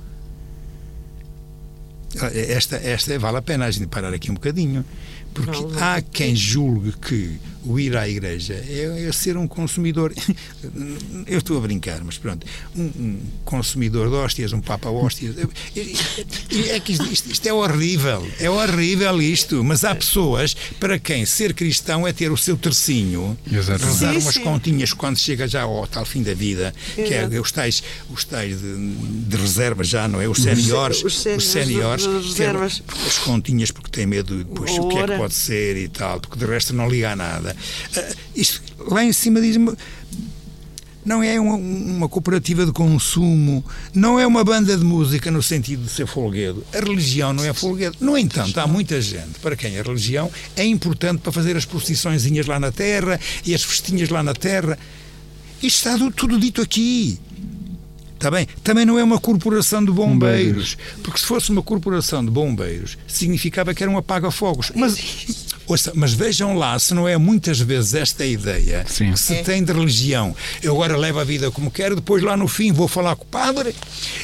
[2.33, 4.85] esta, esta vale a pena a gente parar aqui um bocadinho,
[5.33, 10.13] porque há quem julgue que o ir à igreja é, é, ser um consumidor.
[11.27, 12.45] Eu estou a brincar, mas pronto.
[12.75, 15.35] Um, um consumidor de hóstias, um papa hóstias.
[15.37, 18.27] É, que isto, isto, é horrível.
[18.39, 19.63] É horrível isto.
[19.63, 23.85] Mas há pessoas para quem ser cristão é ter o seu tercinho, Exatamente.
[23.85, 24.41] rezar sim, umas sim.
[24.41, 27.07] continhas quando chega já ao tal fim da vida, Exato.
[27.07, 28.95] que é os tais, os tais de,
[29.27, 30.27] de reserva já, não é?
[30.27, 31.03] Os séniores.
[31.03, 32.05] Os séniores.
[32.05, 32.83] Reservas.
[33.07, 36.37] As continhas, porque tem medo depois o que é que pode ser e tal, porque
[36.37, 37.52] de resto não liga a nada.
[37.53, 39.73] Uh, isto, lá em cima diz-me
[41.05, 43.63] não é uma, uma, cooperativa de consumo,
[43.93, 46.65] não é uma banda de música no sentido de ser folguedo.
[46.73, 47.97] A religião não é folguedo.
[47.99, 52.45] No entanto, há muita gente para quem a religião é importante para fazer as procissõezinhas
[52.45, 54.77] lá na terra e as festinhas lá na terra.
[55.61, 57.19] Isto está tudo dito aqui.
[58.13, 58.47] Está bem?
[58.63, 63.73] Também não é uma corporação de bombeiros, porque se fosse uma corporação de bombeiros, significava
[63.73, 64.71] que era um apaga-fogos.
[64.73, 64.95] Mas
[65.65, 69.13] Ouça, mas vejam lá se não é muitas vezes esta ideia Sim.
[69.13, 69.43] que se é.
[69.43, 70.35] tem de religião.
[70.61, 73.27] Eu agora levo a vida como quero, depois lá no fim vou falar com o
[73.27, 73.73] padre,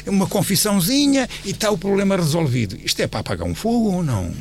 [0.06, 2.78] uma confissãozinha e está o problema resolvido.
[2.84, 4.34] Isto é para apagar um fogo ou não?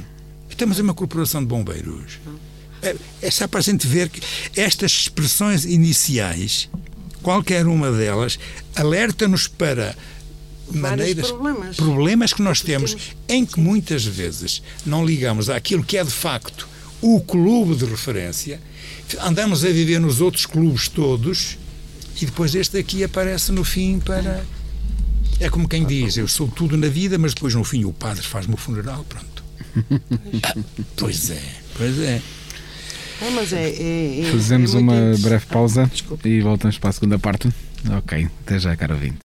[0.49, 2.19] Estamos em uma corporação de bombeiros.
[2.83, 4.21] É, é só para a gente ver que
[4.57, 6.69] estas expressões iniciais,
[7.23, 8.39] qualquer uma delas,
[8.75, 9.95] alerta-nos para
[10.71, 11.77] maneiras, problemas.
[11.77, 12.97] problemas que nós temos,
[13.29, 16.69] em que muitas vezes não ligamos àquilo que é de facto
[17.01, 18.61] o clube de referência,
[19.21, 21.59] andamos a viver nos outros clubes todos
[22.21, 24.45] e depois este aqui aparece no fim para.
[25.41, 28.23] É como quem diz: Eu sou tudo na vida, mas depois no fim o padre
[28.23, 29.45] faz-me o funeral, pronto.
[30.97, 31.43] pois é,
[31.77, 32.21] pois é.
[33.21, 35.91] Ah, mas é, é, é Fazemos é uma breve pausa
[36.25, 37.49] e voltamos para a segunda parte.
[37.97, 39.19] Ok, até já, caro ouvinte.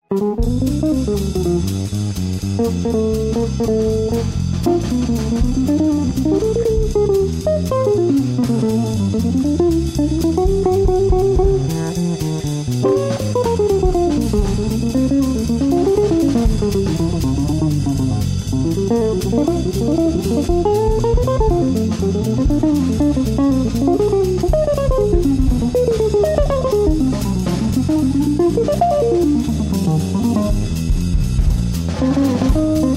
[32.03, 32.91] Caro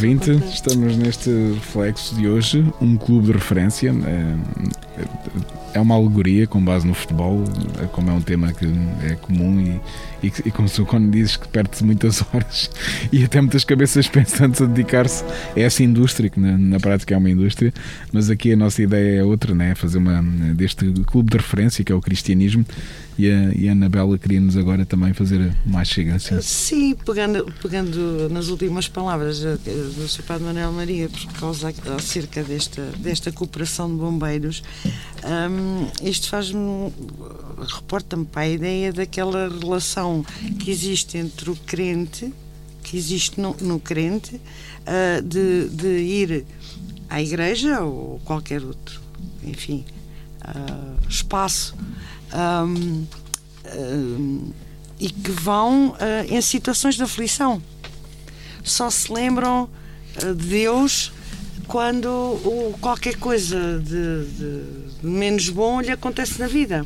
[0.00, 3.90] ouvinte, estamos neste reflexo de hoje, um clube de referência.
[3.90, 7.44] É, é uma alegoria com base no futebol,
[7.82, 8.64] é como é um tema que
[9.04, 12.70] é comum e, e, e como o Cone diz que perde-se muitas horas
[13.12, 15.22] e até muitas cabeças pensantes a dedicar-se
[15.54, 17.70] a essa indústria, que na, na, prática é uma indústria,
[18.10, 19.74] mas aqui a nossa ideia é outra, né?
[19.74, 20.22] fazer uma
[20.54, 22.64] deste clube de referência que é o cristianismo
[23.18, 26.40] e a, e a Anabela queria-nos agora também fazer mais chega assim.
[26.40, 30.22] Sim, pegando, pegando nas últimas palavras do Sr.
[30.22, 34.62] Padre Manuel Maria, por causa acerca desta, desta cooperação de bombeiros,
[35.24, 36.92] um, isto faz-me,
[37.76, 40.24] reporta-me para a ideia daquela relação
[40.58, 42.32] que existe entre o crente,
[42.82, 46.44] que existe no, no crente, uh, de, de ir
[47.08, 49.00] à igreja ou qualquer outro,
[49.44, 49.84] enfim,
[50.42, 51.76] uh, espaço
[52.34, 53.06] um,
[53.76, 54.52] um,
[54.98, 55.96] e que vão uh,
[56.28, 57.62] em situações de aflição.
[58.62, 59.68] Só se lembram
[60.22, 61.12] uh, de Deus
[61.66, 64.62] quando o, qualquer coisa de, de,
[65.06, 66.84] menos bom lhe acontece na vida.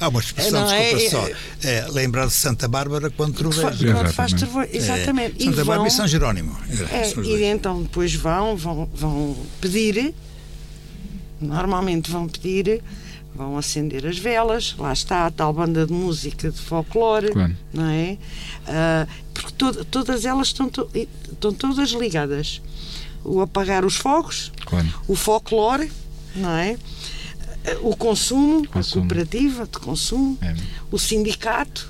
[0.00, 3.92] Há uma expressão, não, desculpa é, só, é, lembrar de Santa Bárbara quando troveja.
[3.92, 5.42] Quando faz troveja, exatamente.
[5.42, 6.56] É, Santa Bárbara vão, e São Jerónimo.
[6.92, 10.14] É, e então depois vão, vão, vão pedir,
[11.40, 12.80] normalmente vão pedir
[13.38, 17.56] vão acender as velas, lá está a tal banda de música de folclore, claro.
[17.72, 18.18] não é?
[18.66, 22.60] Uh, porque to todas elas estão, to estão todas ligadas.
[23.24, 24.86] O apagar os fogos, claro.
[25.06, 25.90] o folclore,
[26.34, 26.76] não é?
[27.82, 29.04] O consumo, consumo.
[29.04, 30.54] a cooperativa de consumo, é.
[30.90, 31.88] o sindicato.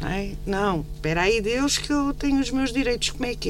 [0.00, 0.32] Não, é?
[0.44, 3.48] não, espera aí Deus que eu tenho os meus direitos, como é que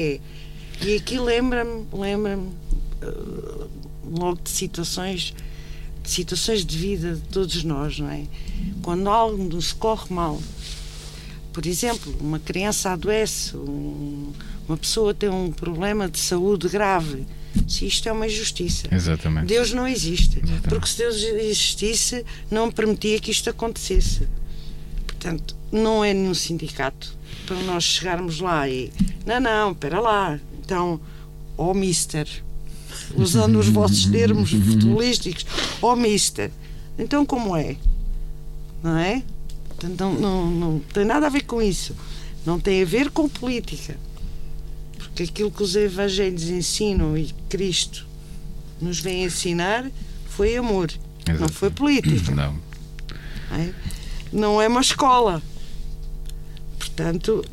[0.81, 0.85] é?
[0.85, 2.47] E aqui lembra-me, lembra-me
[3.01, 3.69] uh,
[4.05, 5.33] logo de situações
[6.09, 8.23] situações de vida de todos nós, não é?
[8.81, 10.41] Quando algo nos corre mal,
[11.51, 14.33] por exemplo, uma criança adoece, um,
[14.67, 17.25] uma pessoa tem um problema de saúde grave,
[17.67, 18.87] se isto é uma injustiça.
[18.91, 19.47] Exatamente.
[19.47, 20.39] Deus não existe.
[20.39, 20.67] Exatamente.
[20.67, 24.27] Porque se Deus existisse, não permitia que isto acontecesse.
[25.05, 28.91] Portanto, não é nenhum sindicato para nós chegarmos lá e.
[29.25, 30.39] Não, não, espera lá.
[30.59, 30.99] Então,
[31.57, 32.27] ó oh, mister,
[33.15, 35.45] usando os vossos termos futebolísticos,
[35.81, 36.51] ó oh, mister.
[36.97, 37.75] Então como é?
[38.81, 39.23] Não é?
[39.99, 41.95] Não, não, não tem nada a ver com isso.
[42.45, 43.97] Não tem a ver com política.
[44.97, 48.05] Porque aquilo que os evangelhos ensinam e Cristo
[48.81, 49.89] nos vem ensinar
[50.27, 50.91] foi amor,
[51.27, 51.41] Exato.
[51.41, 52.31] não foi política.
[52.33, 52.57] Não.
[53.51, 53.73] É?
[54.33, 55.41] não é uma escola.
[56.79, 57.45] Portanto,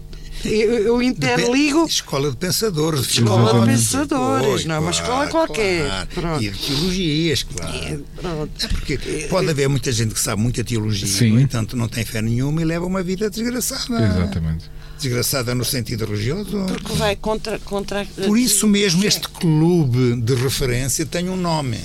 [0.44, 1.84] Eu, eu interligo.
[1.86, 3.06] Escola de pensadores.
[3.06, 6.06] Escola de pensadores, não é uma escola qualquer.
[6.08, 6.42] Claro.
[6.42, 7.72] E de teologias, claro.
[7.72, 8.98] É, é porque
[9.28, 11.32] pode haver muita gente que sabe muita teologia, Sim.
[11.32, 14.04] no entanto não tem fé nenhuma e leva uma vida desgraçada.
[14.04, 14.70] Exatamente.
[14.98, 16.64] Desgraçada no sentido religioso.
[16.66, 17.58] Porque vai contra.
[17.60, 21.78] contra Por isso mesmo, este clube de referência tem um nome.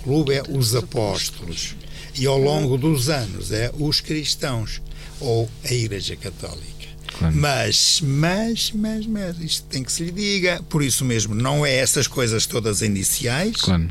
[0.00, 1.74] O clube é os apóstolos.
[2.16, 4.80] E ao longo dos anos é os cristãos
[5.20, 6.79] ou a Igreja Católica.
[7.20, 7.36] Claro.
[7.36, 10.62] Mas, mas, mas, mas, isto tem que se lhe diga.
[10.70, 13.56] Por isso mesmo, não é essas coisas todas iniciais.
[13.56, 13.90] Claro.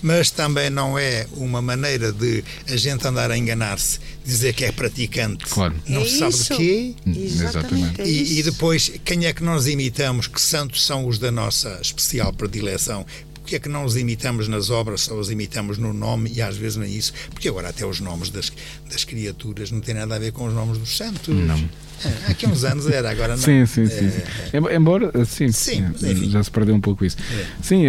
[0.00, 4.70] Mas também não é uma maneira de a gente andar a enganar-se, dizer que é
[4.70, 5.44] praticante.
[5.46, 5.74] Claro.
[5.88, 6.52] Não é se sabe isso.
[6.52, 6.94] de quê.
[7.04, 8.00] Exatamente.
[8.00, 10.28] É e, e depois, quem é que nós imitamos?
[10.28, 13.04] Que santos são os da nossa especial predileção?
[13.34, 16.56] Porque é que não os imitamos nas obras, só os imitamos no nome e às
[16.56, 17.12] vezes nem isso?
[17.30, 18.52] Porque agora até os nomes das,
[18.88, 21.34] das criaturas não têm nada a ver com os nomes dos santos.
[21.34, 21.68] Não.
[22.04, 23.42] É, aqui uns anos era, agora não.
[23.42, 24.10] Sim, sim, sim.
[24.52, 24.76] É, é.
[24.76, 27.16] Embora, sim, sim é, já se perdeu um pouco isso.
[27.32, 27.46] É.
[27.60, 27.84] Sim,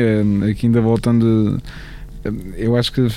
[0.49, 1.61] aqui ainda voltando,
[2.55, 3.07] eu acho que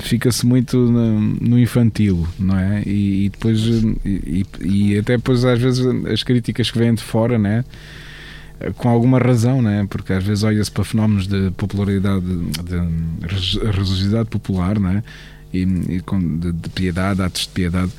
[0.00, 2.82] fica-se muito no, no, infantil, não é?
[2.86, 3.60] E, e depois,
[4.04, 7.64] e, e, até depois às vezes as críticas que vêm de fora, né?
[8.76, 9.86] com alguma razão, né?
[9.88, 15.02] porque às vezes olha-se para fenómenos de popularidade, de religiosidade popular né?
[15.52, 17.92] e, e de, de, piedade, atos de piedade,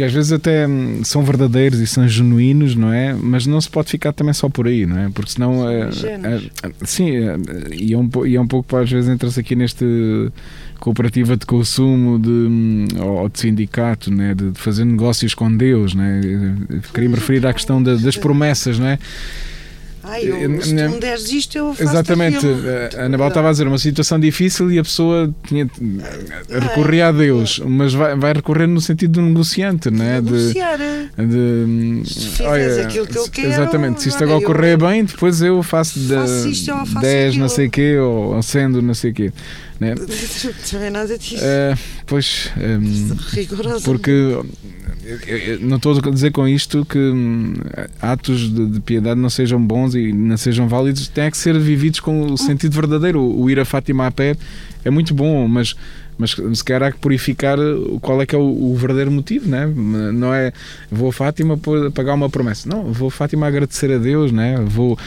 [0.00, 0.66] que às vezes até
[1.04, 3.12] são verdadeiros e são genuínos, não é?
[3.12, 5.10] Mas não se pode ficar também só por aí, não é?
[5.10, 5.68] Porque senão.
[5.68, 6.40] É, é,
[6.86, 7.10] sim,
[7.70, 9.84] e, é um, e é um pouco, às vezes, entra-se aqui neste
[10.78, 15.94] cooperativa de consumo de, ou de sindicato, né, de, fazer negócios com Deus.
[15.94, 16.22] Né?
[16.94, 18.98] Queria me referir à questão de, das promessas, não é?
[20.02, 22.38] Ai, eu, se tu me deres isto, eu faço Exatamente.
[22.38, 22.62] Aquilo.
[22.98, 25.68] A Anabel estava a dizer uma situação difícil e a pessoa tinha,
[26.48, 30.20] recorria a Deus, mas vai, vai recorrer no sentido do negociante, não é?
[30.20, 30.78] Negociar.
[30.78, 35.62] De, se olha, aquilo que eu quero, exatamente, se isto agora correr bem, depois eu
[35.62, 37.42] faço, faço isto, eu faço 10 aquilo.
[37.42, 39.32] não sei o quê, ou acendo não sei o quê.
[39.78, 39.94] Né?
[40.70, 41.36] Também nada disso.
[41.42, 43.84] Uh, pois, um, Rigoroso.
[43.84, 44.38] porque
[45.26, 47.54] eu, eu, não estou a dizer com isto que hum,
[48.00, 52.00] atos de, de, piedade não sejam bons e não sejam válidos, têm que ser vividos
[52.00, 53.20] com o sentido verdadeiro.
[53.20, 54.36] O, o ir a Fátima a pé
[54.84, 55.74] é muito bom, mas
[56.18, 57.56] mas se calhar há que purificar
[58.02, 59.66] qual é que é o, o, verdadeiro motivo, né?
[60.12, 60.52] não é
[60.90, 61.58] vou a Fátima
[61.94, 64.62] pagar uma promessa, não, vou a Fátima agradecer a Deus, né?
[64.66, 64.98] vou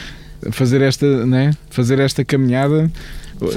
[0.50, 1.52] fazer esta, né?
[1.70, 2.90] fazer esta caminhada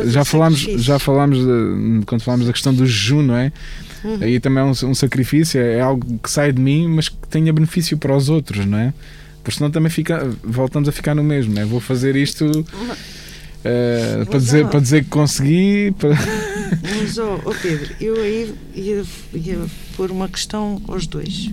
[0.06, 3.52] já falámos, já falámos de, quando falámos da questão do jejum, não é?
[4.08, 4.20] Uhum.
[4.22, 7.52] Aí também é um, um, sacrifício, é algo que sai de mim, mas que tenha
[7.52, 8.94] benefício para os outros, não é?
[9.44, 11.66] Porque senão também fica, voltamos a ficar no mesmo, não é?
[11.66, 15.94] Vou fazer isto uh, para, dizer, para dizer que consegui.
[15.98, 16.12] Para...
[16.82, 19.66] Mas, oh, oh Pedro, eu aí ia, ia
[19.96, 21.52] pôr uma questão aos dois,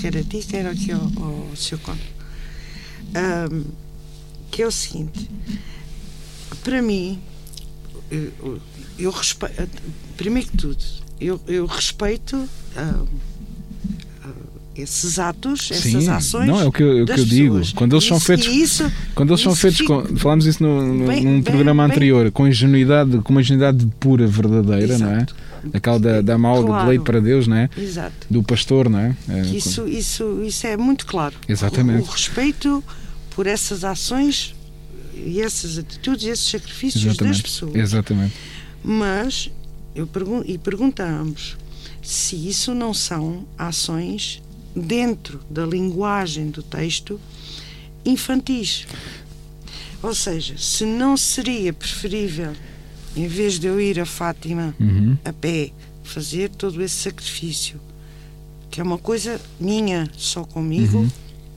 [0.00, 2.00] quer a ti, quer aqui ao, ao seu Conde,
[3.52, 3.64] um,
[4.50, 5.28] que é o seguinte
[6.62, 7.20] para mim,
[8.10, 8.60] eu,
[8.98, 9.68] eu respeito,
[10.16, 10.84] primeiro que tudo,
[11.20, 13.08] eu, eu respeito uh,
[14.76, 16.46] esses atos, Sim, essas ações.
[16.46, 17.60] Não, é o que eu, é o que eu digo.
[17.74, 18.46] Quando eles isso, são feitos.
[18.46, 19.78] Isso, quando eles são feitos.
[19.78, 23.40] fica, Com, falámos isso no, bem, num bem, programa bem, anterior, com ingenuidade, com uma
[23.40, 25.04] ingenuidade pura, verdadeira, Exato.
[25.04, 25.26] não é?
[25.72, 26.84] Aquela da, da malga Claro.
[26.84, 27.68] de leite para Deus, não é?
[27.76, 28.14] Exato.
[28.30, 29.16] Do pastor, não é?
[29.28, 31.34] É, Isso, isso, isso é muito claro.
[31.48, 32.02] Exatamente.
[32.02, 32.84] O, o respeito
[33.34, 34.54] por essas ações
[35.14, 37.42] e essas atitudes, esses sacrifícios das Exatamente.
[37.42, 37.74] pessoas.
[37.74, 38.34] Exatamente.
[38.84, 39.50] Mas
[40.06, 41.56] pergun e perguntamos
[42.02, 44.40] se isso não são ações
[44.74, 47.20] dentro da linguagem do texto
[48.04, 48.86] infantis.
[50.02, 52.52] Ou seja, se não seria preferível,
[53.16, 55.16] em vez de eu ir a Fátima Uhum.
[55.24, 55.72] a pé,
[56.04, 57.80] fazer todo esse sacrifício,
[58.70, 61.10] que é uma coisa minha, só comigo, Uhum.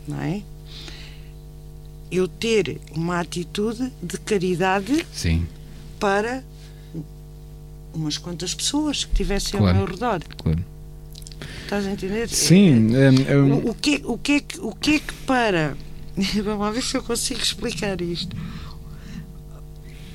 [0.08, 0.41] não é?
[2.12, 5.48] Eu ter uma atitude de caridade Sim,
[6.00, 6.44] para
[7.93, 9.80] umas quantas pessoas que tivessem Claro.
[9.80, 10.21] ao meu redor.
[10.38, 10.63] claro.
[11.63, 12.27] Estás a entender?
[12.29, 15.13] Sim, é, é, É, o, o que, o, que é que, o que é que
[15.25, 15.75] para.
[16.44, 18.35] Vamos lá ver se eu consigo explicar isto.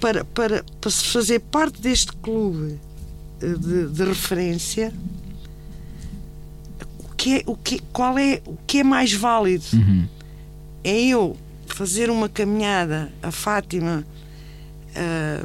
[0.01, 2.79] Para, para, para se fazer parte deste clube
[3.41, 4.93] eh, de, de referência,
[6.99, 9.65] o que é, o que, qual é, o que é mais válido?
[9.73, 10.07] uhum.
[10.85, 14.05] é eu fazer uma caminhada a Fátima
[14.95, 15.45] ah,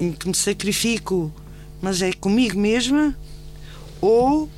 [0.00, 1.32] em que me sacrifico,
[1.80, 3.16] mas é comigo mesma,
[4.00, 4.48] ou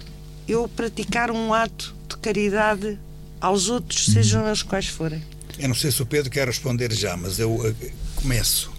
[0.48, 2.98] eu praticar um ato de caridade
[3.40, 5.22] aos outros, sejam eles quais forem.
[5.58, 8.70] Eu não sei se o Pedro quer responder já, mas eu eh, começo.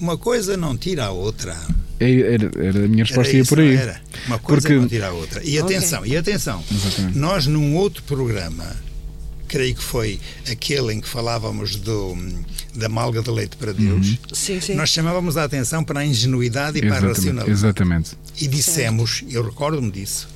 [0.00, 1.56] Uma coisa não tira a outra.
[2.00, 3.74] Era, era a minha resposta Era ia isso, por aí.
[3.74, 4.00] Era.
[4.28, 5.42] Uma coisa Porque- é não tirar a outra.
[5.44, 6.62] E atenção, e atenção.
[6.70, 7.18] Exatamente.
[7.18, 8.64] Nós num outro programa,
[9.48, 10.20] creio que foi
[10.50, 12.16] aquele em que falávamos do,
[12.74, 14.74] da malga de leite para Deus, Sim, sim.
[14.74, 17.50] nós chamávamos a atenção para a ingenuidade e para a Exatamente, racionalidade.
[17.50, 18.10] exatamente.
[18.40, 20.28] E dissemos, eu recordo-me disso,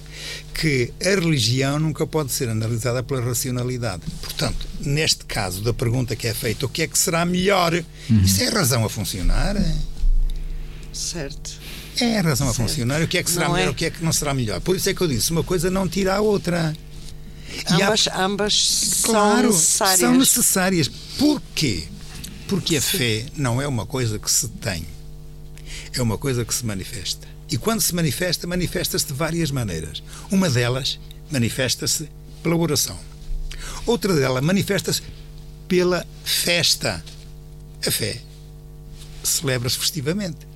[0.55, 4.03] que a religião nunca pode ser analisada pela racionalidade.
[4.21, 7.73] Portanto, neste caso da pergunta que é feita, o que é que será melhor?
[8.11, 8.21] Uhum.
[8.23, 9.57] Isso é razão a funcionar?
[10.93, 11.51] Certo.
[12.01, 12.69] É a razão a Certo.
[12.69, 13.03] funcionar.
[13.03, 13.69] O que é que será Não melhor?
[13.69, 13.71] é?
[13.71, 14.61] O que é que não será melhor?
[14.61, 16.75] Por isso é que eu disse, uma coisa não tira a outra.
[17.79, 20.01] E há- Ambas, ambas claro, são necessárias.
[20.01, 20.89] são necessárias.
[21.19, 21.85] Porquê?
[22.49, 24.87] Porque a fé não é uma coisa que se tem,
[25.95, 27.27] é uma coisa que se manifesta.
[27.51, 30.03] E quando se manifesta, manifesta-se de várias maneiras.
[30.31, 30.99] Uma delas
[31.31, 32.09] manifesta-se
[32.43, 32.99] pela oração.
[33.87, 35.03] Outra delas manifesta-se
[35.69, 37.05] pela festa.
[37.87, 38.21] A fé
[39.23, 40.47] celebra-se festivamente.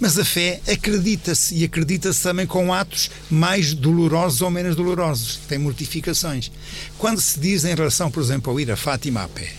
[0.00, 5.40] Mas a fé acredita-se e acredita-se também com atos mais dolorosos ou menos dolorosos.
[5.48, 6.50] Tem mortificações.
[6.98, 9.52] Quando se diz em relação, por exemplo, ao ir a Fátima a pé,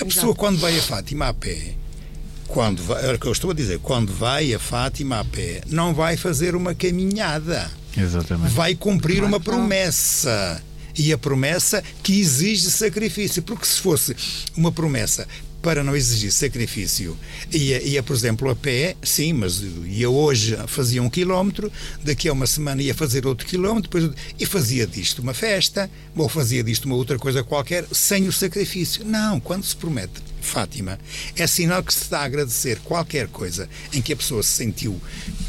[0.00, 1.74] a pessoa quando vai a Fátima a pé,
[2.46, 5.62] quando vai, é o que eu estou a dizer, quando vai a Fátima a pé,
[5.68, 8.52] não vai fazer uma caminhada, Exatamente.
[8.52, 10.62] vai cumprir uma promessa.
[10.98, 13.42] E a promessa que exige sacrifício.
[13.42, 14.14] Porque se fosse
[14.56, 15.26] uma promessa
[15.62, 17.16] para não exigir sacrifício,
[17.52, 21.70] ia, ia por exemplo, a pé, sim, mas ia hoje fazia um quilómetro,
[22.02, 26.28] daqui a uma semana ia fazer outro quilómetro, depois, e fazia disto uma festa, ou
[26.28, 29.04] fazia disto uma outra coisa qualquer, sem o sacrifício.
[29.04, 30.98] Não, quando se promete Fátima,
[31.36, 35.00] é sinal que se está a agradecer qualquer coisa em que a pessoa se sentiu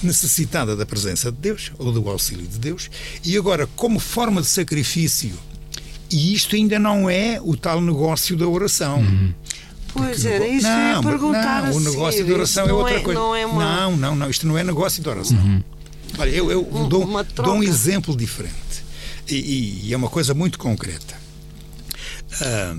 [0.03, 2.89] necessitada da presença de Deus ou do auxílio de Deus,
[3.23, 5.31] e agora, como forma de sacrifício,
[6.09, 9.01] e isto ainda não é o tal negócio da oração.
[9.93, 12.25] Pois era, isso que eu ia não, perguntar não, o negócio seguir.
[12.27, 13.19] de oração é outra coisa.
[13.19, 13.63] Não é uma...
[13.81, 15.63] não, não, não, isto não é negócio de oração.
[16.17, 18.83] Olha, eu, eu Um- dou, dou um exemplo diferente
[19.27, 21.15] e, e- é uma coisa muito concreta.
[22.41, 22.75] Ah,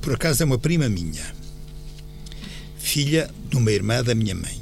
[0.00, 1.22] por acaso é uma prima minha,
[2.78, 4.61] filha de uma irmã da minha mãe,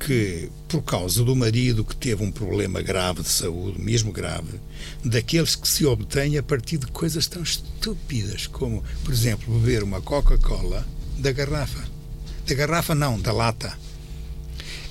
[0.00, 4.58] que por causa do marido que teve um problema grave de saúde, mesmo grave,
[5.04, 10.00] daqueles que se obtém a partir de coisas tão estúpidas como, por exemplo, beber uma
[10.00, 10.86] Coca-Cola
[11.18, 11.86] da garrafa.
[12.46, 13.78] Da garrafa não, da lata.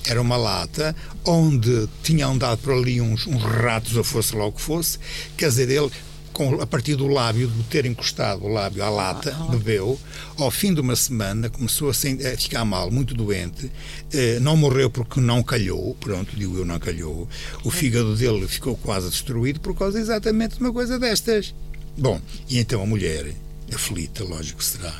[0.06, 0.94] Era uma lata
[1.24, 4.98] onde tinham dado por ali uns, uns ratos, ou fosse lá o que fosse.
[5.36, 5.90] Quer dizer, ele,
[6.32, 9.98] com, a partir do lábio, de ter encostado o lábio à lata, bebeu.
[10.36, 13.70] Ao fim de uma semana, começou a, ficar mal, muito doente.
[14.12, 15.94] Eh, não morreu porque não calhou.
[16.00, 17.28] Pronto, digo eu, não calhou.
[17.64, 21.54] O fígado dele ficou quase destruído por causa exatamente de uma coisa destas.
[21.96, 23.34] Bom, e então a mulher,
[23.74, 24.94] aflita, lógico será,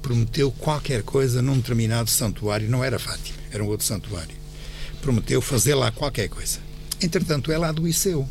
[0.00, 4.34] prometeu qualquer coisa num determinado santuário, não era Fátima, era um outro santuário.
[5.00, 6.58] Prometeu fazer lá qualquer coisa.
[7.00, 8.26] Entretanto, ela adoeceu.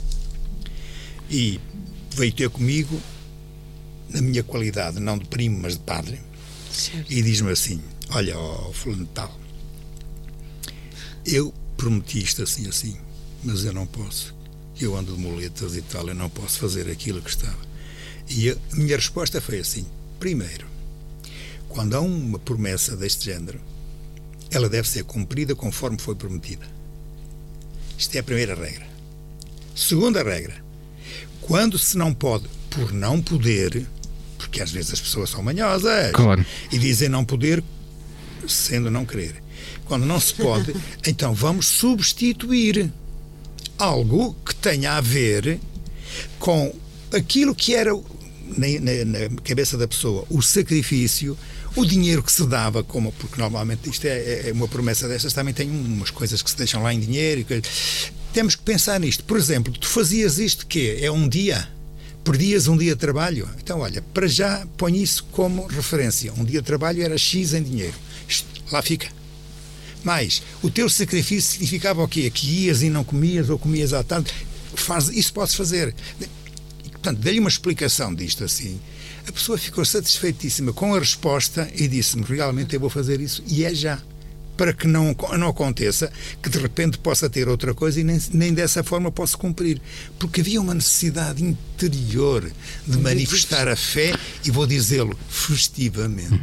[1.29, 1.59] E
[2.11, 3.01] veio ter comigo,
[4.09, 6.19] na minha qualidade, não de primo, mas de padre,
[6.71, 7.11] Certo.
[7.11, 9.39] e diz-me assim: Olha, ó, fulano de tal,
[11.25, 12.97] eu prometi isto assim, assim,
[13.43, 14.35] mas eu não posso.
[14.79, 17.57] Eu ando de muletas e tal, eu não posso fazer aquilo que estava.
[18.27, 19.85] E a minha resposta foi assim:
[20.19, 20.65] primeiro,
[21.69, 23.59] quando há uma promessa deste género,
[24.49, 26.65] ela deve ser cumprida conforme foi prometida.
[27.97, 28.87] Isto é a primeira regra.
[29.75, 30.63] Segunda regra,
[31.51, 33.85] quando se não pode, por não poder,
[34.37, 36.45] porque às vezes as pessoas são manhosas Claro.
[36.71, 37.61] e dizem não poder,
[38.47, 39.35] sendo não querer.
[39.83, 40.73] Quando não se pode,
[41.05, 42.89] então vamos substituir
[43.77, 45.59] algo que tenha a ver
[46.39, 46.73] com
[47.13, 51.37] aquilo que era na, na- na cabeça da pessoa o sacrifício,
[51.75, 55.53] o dinheiro que se dava, como porque normalmente isto é, é uma promessa destas, também
[55.53, 57.41] tem umas coisas que se deixam lá em dinheiro.
[57.41, 57.61] e
[58.33, 59.23] Temos que pensar nisto.
[59.25, 61.67] Por exemplo, tu fazias isto que é um dia,
[62.23, 63.49] perdias um dia de trabalho.
[63.61, 66.31] Então, olha, para já põe isso como referência.
[66.33, 67.95] Um dia de trabalho era X em dinheiro.
[68.27, 69.09] Isto, lá fica.
[70.03, 72.29] Mas o teu sacrifício significava o quê?
[72.31, 74.31] Que ias e não comias ou comias à tarde.
[74.75, 75.93] Faz, isso podes fazer.
[76.91, 78.79] Portanto, dei uma explicação disto assim.
[79.27, 83.43] A pessoa ficou satisfeitíssima com a resposta e disse-me: realmente eu vou fazer isso.
[83.47, 84.01] E é já.
[84.57, 88.53] Para que não, não aconteça que de repente possa ter outra coisa e nem, nem
[88.53, 89.81] dessa forma posso cumprir.
[90.19, 92.51] Porque havia uma necessidade interior
[92.87, 94.13] de manifestar a fé,
[94.45, 96.39] e vou dizê-lo festivamente.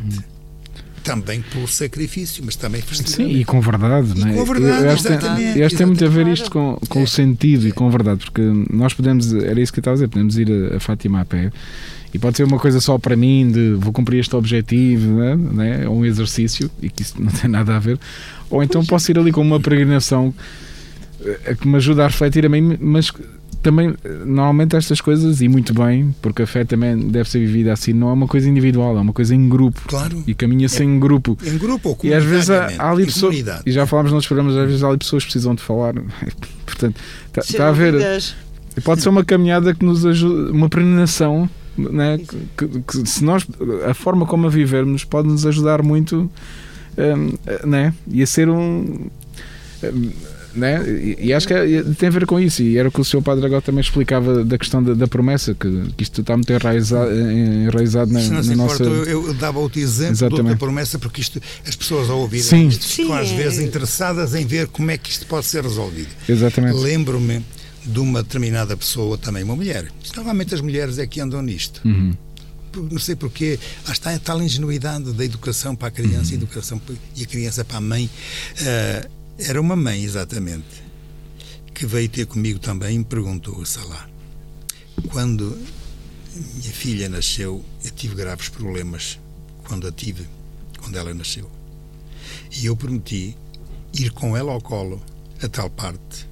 [1.05, 3.35] Também pelo sacrifício, mas também festivamente.
[3.35, 4.35] Sim, e com verdade, E não é?
[4.35, 7.01] com verdade, eu acho exatamente, eu acho que tem muito a ver isto com, com
[7.01, 7.03] É.
[7.05, 10.09] o sentido e com verdade, porque nós podemos, era isso que eu estava a dizer,
[10.09, 11.51] podemos ir a, a Fátima a pé
[12.13, 15.37] E pode ser uma coisa só para mim, de vou cumprir este objetivo, né?
[15.37, 15.85] né?
[15.85, 17.99] é um exercício, e que isso não tem nada a ver.
[18.51, 20.33] Ou então posso ir ali com uma peregrinação
[21.25, 23.13] eh, que me ajuda a refletir a mim, mas
[23.63, 23.95] também,
[24.25, 28.09] normalmente estas coisas, e muito bem, porque a fé também deve ser vivida assim, não
[28.09, 29.81] é uma coisa individual, é uma coisa em grupo.
[29.87, 30.23] Claro.
[30.27, 31.37] E caminha-se é, em grupo.
[31.45, 33.37] Em grupo ou E às vezes há, há ali pessoas,
[33.67, 35.95] e já falámos nos programas, às vezes há ali pessoas que precisam de falar.
[36.65, 37.01] Portanto,
[37.37, 38.23] está tá a ver.
[38.85, 42.19] Pode ser uma caminhada que nos ajuda, uma peregrinação, né?
[42.57, 43.47] Que, que, que, se nós,
[43.89, 46.31] a forma como a vivermos pode nos ajudar muito,
[46.99, 47.95] um, né?
[48.11, 49.09] E a ser um.
[49.83, 50.11] um
[50.55, 50.83] né?
[50.89, 53.05] E, e acho que é, tem a ver com isso, e era o que o
[53.05, 56.53] seu padre agora também explicava da questão da, da promessa, que, que, isto está muito
[56.53, 58.83] enraizado, enraizado na, na nossa.
[58.83, 62.69] Importa, eu, dava outro exemplo da promessa, porque isto, as pessoas ao ouvir Sim.
[62.69, 63.37] isto ficam Sim, às é.
[63.37, 66.09] vezes interessadas em ver como é que isto pode ser resolvido.
[66.29, 66.77] Exatamente.
[66.79, 67.43] Lembro-me
[67.89, 69.91] de uma determinada pessoa, também uma mulher.
[70.15, 71.81] Normalmente as mulheres é que andam nisto.
[71.85, 72.15] Uhum.
[72.91, 76.37] Não sei porquê, lá está a tal ingenuidade da educação para a criança Uhum.
[76.37, 76.81] educação
[77.17, 78.11] e a criança para a mãe.
[78.61, 80.83] Uh, era uma mãe, exatamente,
[81.75, 84.07] que veio ter comigo também e me perguntou, sei lá,
[85.09, 85.57] quando
[86.57, 89.19] minha filha nasceu, eu tive graves problemas
[89.65, 90.27] quando a tive,
[90.79, 91.51] quando ela nasceu.
[92.61, 93.35] E eu prometi
[93.95, 95.03] ir com ela ao colo
[95.43, 96.28] a tal parte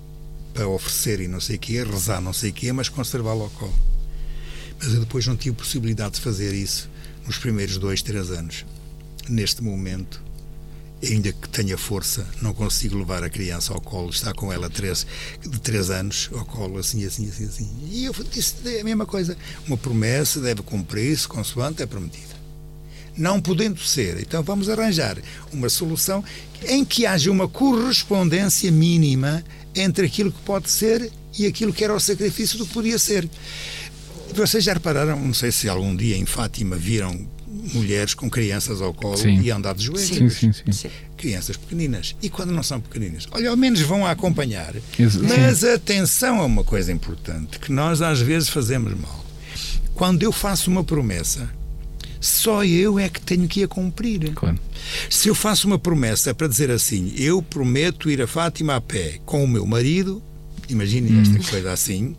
[0.57, 3.51] para oferecer e não sei o quê, rezar não sei o quê, mas conservá-la ao
[3.51, 3.75] colo.
[4.79, 6.89] Mas eu depois não tive possibilidade de fazer isso
[7.27, 8.65] nos primeiros dois, três anos.
[9.29, 10.23] Neste momento,
[11.03, 15.07] ainda que tenha força, não consigo levar a criança ao colo, está com ela três,
[15.43, 17.71] de três anos ao colo, assim, assim, assim, assim.
[17.91, 19.37] E eu disse a mesma coisa.
[19.67, 22.35] Uma promessa deve cumprir-se consoante é prometida.
[23.15, 25.19] Não podendo ser, então vamos arranjar
[25.53, 26.25] uma solução
[26.67, 29.43] em que haja uma correspondência mínima
[29.77, 33.29] entre aquilo que pode ser e aquilo que era o sacrifício do que podia ser.
[34.35, 37.27] Vocês já repararam, não sei se algum dia em Fátima viram
[37.73, 39.41] mulheres com crianças ao colo Sim.
[39.41, 40.09] e andar de joelhos.
[40.09, 40.73] Sim, sim, sim.
[40.73, 40.89] Sim.
[41.17, 42.15] Crianças pequeninas.
[42.23, 43.27] E quando não são pequeninas?
[43.31, 44.75] Olha, ao menos vão a acompanhar.
[44.99, 49.25] Ex- Mas atenção a uma coisa importante que nós às vezes fazemos mal.
[49.95, 51.49] Quando eu faço uma promessa,
[52.27, 54.33] só eu é que tenho que a cumprir.
[54.35, 54.59] Claro.
[55.09, 59.19] Se eu faço uma promessa para dizer assim, eu prometo ir a Fátima a pé
[59.25, 60.23] com o meu marido,
[60.69, 62.15] imaginem esta coisa assim,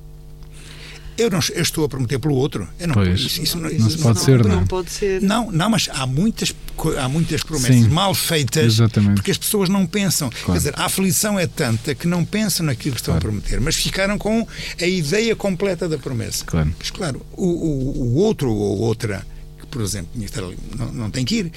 [1.18, 2.70] eu, não, eu estou a prometer pelo outro.
[2.80, 3.20] Eu não, Pois.
[3.20, 4.56] isso, isso não, Não se isso pode ser, não é?
[4.58, 5.20] Não pode ser.
[5.22, 6.54] não, não, mas há muitas,
[7.00, 7.90] há muitas promessas Sim.
[7.90, 9.16] mal feitas Exatamente.
[9.16, 10.30] porque as pessoas não pensam.
[10.30, 10.46] Claro.
[10.46, 13.30] Quer dizer, a aflição é tanta que não pensam naquilo que estão Claro.
[13.30, 14.48] a prometer, mas ficaram com
[14.80, 16.46] a ideia completa da promessa.
[16.46, 16.72] Claro.
[16.78, 19.26] Mas claro, o, o, o outro ou outra,
[19.78, 20.10] por exemplo
[20.78, 21.52] não, não tem que ir,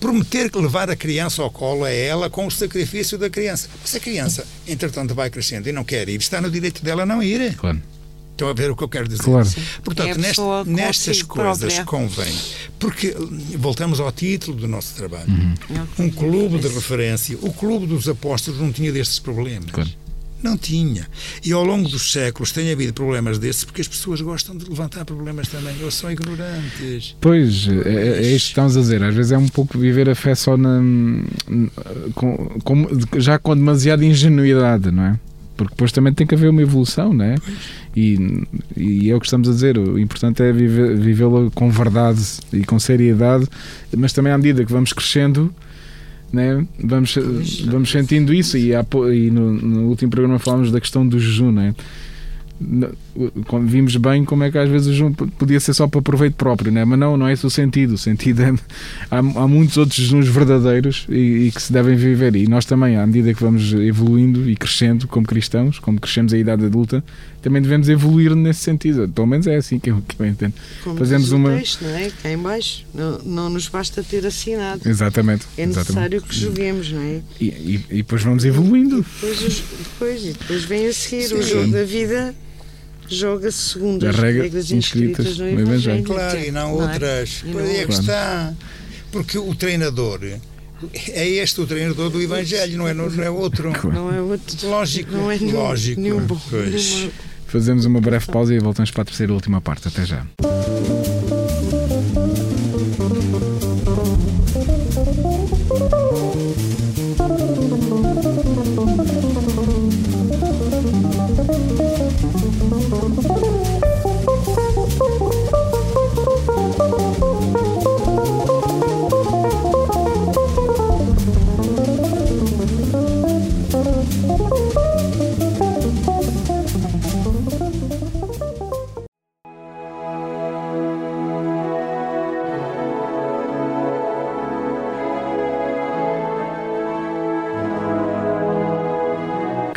[0.00, 3.68] prometer que levar a criança ao colo a ela com o sacrifício da criança.
[3.84, 7.22] Se a criança, entretanto, vai crescendo e não quer ir, está no direito dela não
[7.22, 7.54] ir.
[7.56, 7.80] Claro.
[8.32, 9.22] Estão a ver o que eu quero dizer?
[9.22, 9.46] Claro.
[9.84, 11.84] Portanto, É a nest- pessoa nestas coisas própria.
[11.84, 12.34] convém.
[12.78, 13.14] Porque
[13.58, 15.28] voltamos ao título do nosso trabalho.
[15.28, 15.86] Uhum.
[16.06, 17.36] Um clube de referência.
[17.42, 19.70] O clube dos apóstolos não tinha destes problemas.
[19.70, 19.90] Claro.
[20.42, 21.06] Não tinha.
[21.44, 25.04] E ao longo dos séculos tem havido problemas desses porque as pessoas gostam de levantar
[25.04, 25.74] problemas também.
[25.84, 27.14] Ou são ignorantes.
[27.20, 29.02] Pois, é, é isto que estamos a dizer.
[29.02, 30.80] Às vezes é um pouco viver a fé só na,
[32.14, 32.88] com, com-
[33.18, 35.20] já com demasiada ingenuidade, não é?
[35.56, 37.34] Porque depois também tem que haver uma evolução, não é?
[37.94, 39.76] E, e é o que estamos a dizer.
[39.76, 42.20] O importante é vivê-la com verdade
[42.52, 43.46] e com seriedade,
[43.94, 45.54] mas também à medida que vamos crescendo.
[46.32, 46.64] Né?
[46.78, 47.16] Vamos,
[47.66, 51.50] vamos sentindo isso e, há e no, no último programa falámos da questão do jejum
[51.50, 51.74] né?
[53.46, 56.34] Quando vimos bem como é que às vezes o jejum podia ser só para proveito
[56.34, 56.84] próprio, né?
[56.84, 57.94] mas não, não é esse o sentido.
[57.94, 58.50] O sentido é.
[59.10, 62.36] Há, há muitos outros jejuns verdadeiros e, e que se devem viver.
[62.36, 66.38] E nós também, à medida que vamos evoluindo e crescendo como cristãos, como crescemos a
[66.38, 67.02] idade adulta,
[67.42, 69.08] também devemos evoluir nesse sentido.
[69.08, 70.52] Pelo menos é assim que eu, que eu entendo.
[70.84, 72.10] Como Fazemos o uma- texto, não é?
[72.22, 72.84] Cá em baixo.
[72.94, 74.88] Não, não nos basta ter assinado.
[74.88, 75.46] Exatamente.
[75.56, 75.78] É exatamente.
[75.88, 77.20] necessário que joguemos, não é?
[77.40, 79.04] E, e- e depois vamos evoluindo.
[79.20, 81.50] Depois, os- depois, e depois vem a seguir o Sim.
[81.50, 82.34] jogo da vida.
[83.10, 85.98] Joga-se segundo As as regras inscritas inscritas no no Evangelho.
[85.98, 86.04] Evangelho.
[86.04, 86.92] Claro, e não Não é?
[86.92, 87.40] outras.
[87.42, 87.98] E não Pois é que outras.
[88.00, 88.54] está.
[89.12, 90.20] Porque o treinador
[91.08, 93.70] é este o treinador do Evangelho, não é, não é outro.
[93.92, 94.68] Não é outro.
[94.68, 96.00] Lógico, Não é nenhum, lógico.
[96.00, 96.40] nenhum bom.
[96.48, 96.72] Pois.
[96.94, 97.12] nenhuma-
[97.46, 99.88] Fazemos uma breve pausa e voltamos para a terceira e última parte.
[99.88, 100.24] Até já.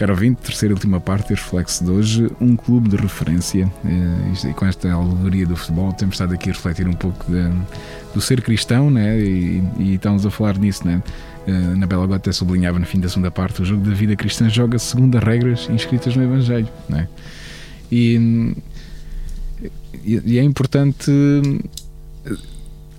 [0.04, 3.72] Caro ouvinte, terceira e última parte deste reflexo de hoje, um clube de referência.
[3.86, 7.50] Eh, e com esta alegoria do futebol, temos estado aqui a refletir um pouco de,
[8.14, 9.18] do ser cristão, né?
[9.18, 11.02] E, e, estamos a falar nisso, né?
[11.48, 14.50] Uh, na Bela Gota sublinhava no fim da segunda parte: o jogo da vida cristã
[14.50, 17.08] joga segundo as regras inscritas no Evangelho, né?
[17.90, 18.54] E,
[20.04, 21.10] e, é importante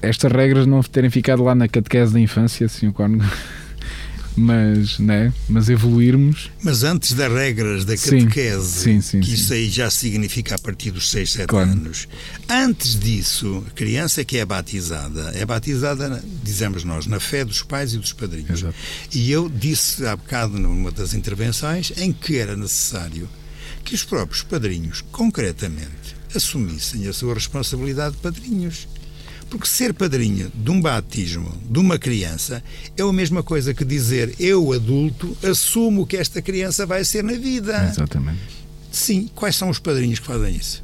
[0.00, 2.94] estas regras não terem ficado lá na catequese da infância, assim o
[4.36, 5.32] mas, né?
[5.48, 6.50] mas evoluirmos.
[6.62, 10.58] Mas antes das regras da catequese, sim, sim, que sim, isso aí já significa a
[10.58, 11.70] partir dos 6, 7 claro.
[11.70, 12.08] anos,
[12.48, 17.94] antes disso, a criança que é batizada, é batizada, dizemos nós, na fé dos pais
[17.94, 18.60] e dos padrinhos.
[18.62, 18.74] Exato.
[19.12, 23.28] E eu disse há bocado numa das intervenções em que era necessário
[23.84, 28.88] que os próprios padrinhos, concretamente, assumissem a sua responsabilidade de padrinhos.
[29.54, 32.60] Porque ser padrinho de um batismo de uma criança
[32.96, 37.34] é a mesma coisa que dizer eu, adulto, assumo que esta criança vai ser na
[37.34, 37.88] vida.
[37.88, 38.40] Exatamente.
[38.90, 40.82] Sim, quais são os padrinhos que fazem isso?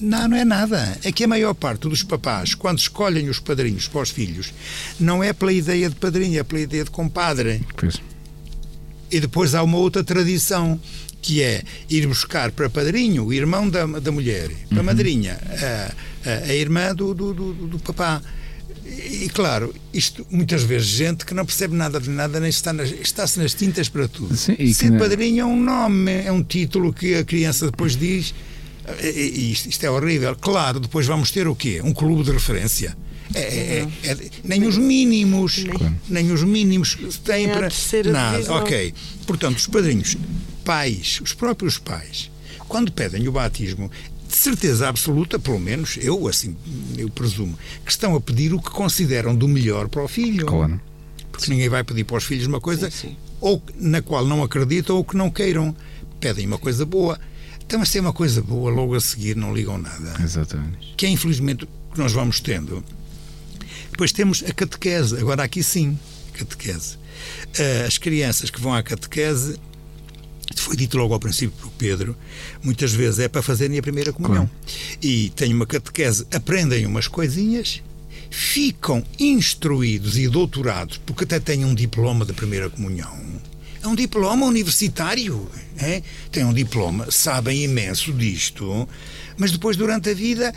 [0.00, 0.98] Não, não é nada.
[1.04, 4.54] É que a maior parte dos papás, quando escolhem os padrinhos para os filhos,
[4.98, 7.60] não é pela ideia de padrinho, é pela ideia de compadre.
[7.76, 8.00] Pois.
[9.10, 10.80] E depois há uma outra tradição
[11.24, 14.84] que é ir buscar para padrinho o irmão da, da mulher, para uhum.
[14.84, 18.20] madrinha a, a, a irmã do, do, do, do papá.
[18.84, 22.90] E, claro, isto muitas vezes gente que não percebe nada de nada, nem está nas,
[22.90, 24.36] está-se nas tintas para tudo.
[24.36, 24.98] Sim, Ser que...
[24.98, 28.34] padrinho é um nome, é um título que a criança depois diz.
[29.02, 30.36] E isto, isto é horrível.
[30.36, 31.80] Claro, depois vamos ter o quê?
[31.82, 32.94] Um clube de referência.
[33.34, 37.70] É, é, é, é nem os mínimos, nem, nem os mínimos têm para
[38.12, 38.52] nada.
[38.56, 38.92] Ok.
[39.26, 40.18] Portanto, os padrinhos
[40.64, 42.30] pais, os próprios pais,
[42.66, 43.90] quando pedem o batismo,
[44.26, 46.56] de certeza absoluta, pelo menos eu assim
[46.96, 50.46] eu presumo, que estão a pedir o que consideram do melhor para o filho.
[50.46, 50.80] Claro.
[51.30, 51.52] Porque sim.
[51.52, 53.16] ninguém vai pedir para os filhos uma coisa sim, sim.
[53.40, 55.74] ou na qual não acreditam ou que não queiram.
[56.18, 57.20] Pedem uma coisa boa.
[57.64, 60.14] Então, mas tem uma coisa boa, logo a seguir não ligam nada.
[60.22, 60.94] Exatamente.
[60.96, 62.84] Que é infelizmente o que nós vamos tendo.
[63.90, 65.16] Depois temos a catequese.
[65.18, 65.98] Agora aqui sim,
[66.32, 66.98] catequese.
[67.56, 69.58] Eh, as crianças que vão à catequese
[70.56, 72.16] foi dito logo ao princípio por Pedro,
[72.62, 74.46] muitas vezes é para fazerem a primeira comunhão.
[74.46, 74.98] Claro.
[75.02, 77.82] E têm uma catequese, aprendem umas coisinhas,
[78.30, 83.16] ficam instruídos e doutorados, porque até têm um diploma de primeira comunhão.
[83.82, 85.46] É um diploma universitário.
[85.76, 86.02] É?
[86.32, 88.88] Têm um diploma, sabem imenso disto,
[89.36, 90.54] mas depois, durante a vida,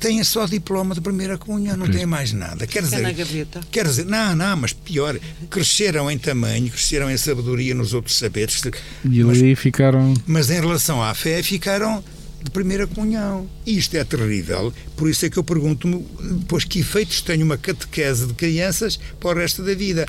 [0.00, 2.66] têm só diploma de primeira comunhão, não têm mais nada.
[2.66, 3.60] Quer dizer, na gaveta.
[3.70, 5.18] Quer dizer, não, não, mas pior,
[5.50, 8.62] cresceram em tamanho, cresceram em sabedoria nos outros saberes.
[9.04, 10.14] E mas, ali ficaram.
[10.26, 12.02] Mas em relação à fé, ficaram
[12.42, 13.46] de primeira comunhão.
[13.66, 16.04] E isto é terrível, por isso é que eu pergunto-me
[16.38, 20.06] depois que efeitos tem uma catequese de crianças para o resto da vida.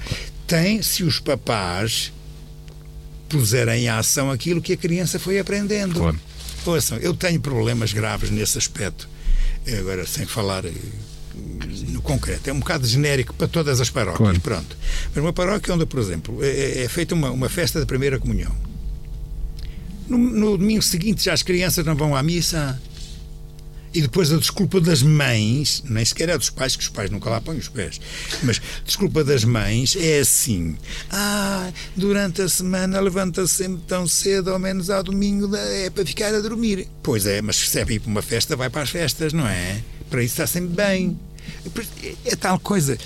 [0.47, 2.13] Tem se os papás
[3.27, 5.99] puserem em ação aquilo que a criança foi aprendendo.
[5.99, 6.19] Claro.
[6.65, 9.09] Ouçam, eu tenho problemas graves nesse aspecto.
[9.66, 10.72] É, agora sem falar eh,
[11.89, 14.41] no concreto, é um bocado genérico para todas as paróquias, claro.
[14.41, 14.78] pronto.
[15.14, 18.20] Mas uma paróquia onde, por exemplo, é, é, é feita uma, uma festa da primeira
[18.20, 18.55] comunhão.
[20.07, 22.82] No, no, domingo seguinte já as crianças não vão à missa.
[23.93, 27.29] E depois a desculpa das mães, nem sequer é dos pais, que os pais nunca
[27.29, 27.99] lá põem os pés,
[28.41, 30.77] mas desculpa das mães é assim:
[31.09, 36.33] ah, durante a semana levanta-se sempre tão cedo, ao menos ao domingo, é para ficar
[36.33, 36.87] a dormir.
[37.03, 39.81] Pois é, mas se é ir para uma festa, vai para as festas, não é?
[40.09, 41.19] Para isso está sempre bem.
[42.25, 42.97] É tal coisa.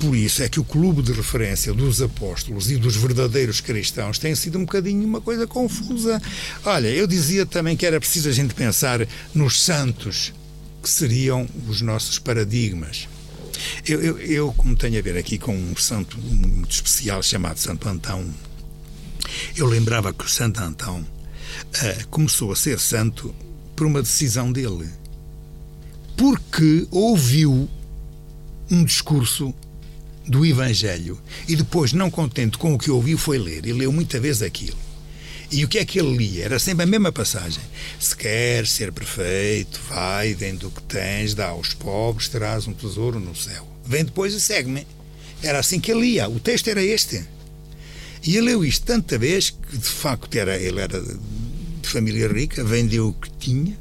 [0.00, 4.34] Por isso é que o clube de referência dos apóstolos e dos verdadeiros cristãos tem
[4.34, 6.20] sido um bocadinho uma coisa confusa.
[6.64, 10.32] Olha, eu dizia também que era preciso a gente pensar nos santos,
[10.82, 13.06] que seriam os nossos paradigmas.
[13.86, 17.86] Eu, eu, eu como tenho a ver aqui com um santo muito especial chamado Santo
[17.86, 18.26] Antão,
[19.54, 23.34] eu lembrava que o Santo Antão uh, começou a ser santo
[23.76, 24.88] por uma decisão dele.
[26.16, 27.68] Porque ouviu
[28.70, 29.54] um discurso
[30.30, 33.66] do Evangelho e depois, não contente com o que ouviu, foi ler.
[33.66, 34.78] E leu muita vez aquilo.
[35.50, 36.44] E o que é que ele lia?
[36.44, 37.62] Era sempre a mesma passagem.
[37.98, 43.18] Se queres ser perfeito, vai, vende o que tens, dá aos pobres, terás um tesouro
[43.18, 43.66] no céu.
[43.84, 44.86] Vem depois e segue-me.
[45.42, 46.28] Era assim que ele lia.
[46.28, 47.24] O texto era este.
[48.22, 52.62] E ele leu isto tanta vez que, de facto, era, ele era de família rica,
[52.62, 53.76] vendeu o que tinha,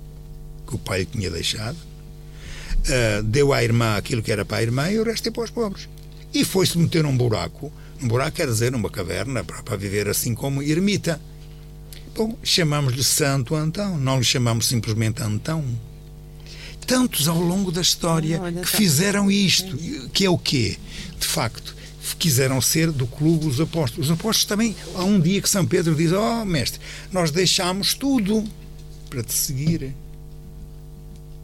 [0.66, 4.64] que o pai lhe tinha deixado, uh, deu à irmã aquilo que era para a
[4.64, 5.88] irmã e o resto é para os pobres
[6.34, 7.72] e foi-se meter num buraco.
[8.02, 11.20] Um buraco quer dizer numa caverna para, viver assim como ermita.
[12.16, 15.64] Bom, chamamos-lhe Santo Antão, não lhe chamamos simplesmente Antão.
[16.86, 19.78] Tantos ao longo da história que fizeram isto,
[20.12, 20.78] que é o quê?
[21.20, 21.76] De facto,
[22.18, 24.08] quiseram ser do clube dos apóstolos.
[24.08, 26.80] Os apóstolos também, há um dia que São Pedro diz: Oh, mestre,
[27.12, 28.44] nós deixámos tudo
[29.10, 29.94] para te seguir.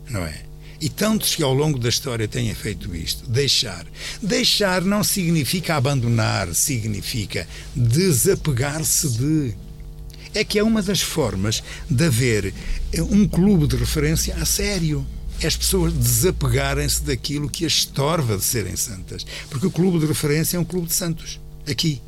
[0.10, 0.44] Não é?
[0.80, 3.30] E tantos que ao longo da história têm feito isto.
[3.30, 3.86] Deixar.
[4.22, 9.54] Deixar não significa abandonar, significa desapegar-se de.
[10.34, 12.54] É que é uma das formas de haver
[13.10, 15.06] um clube de referência a sério
[15.42, 19.26] é as pessoas desapegarem-se daquilo que as estorva de serem santas.
[19.50, 21.40] Porque o clube de referência é um clube de santos.
[21.70, 22.02] Aqui.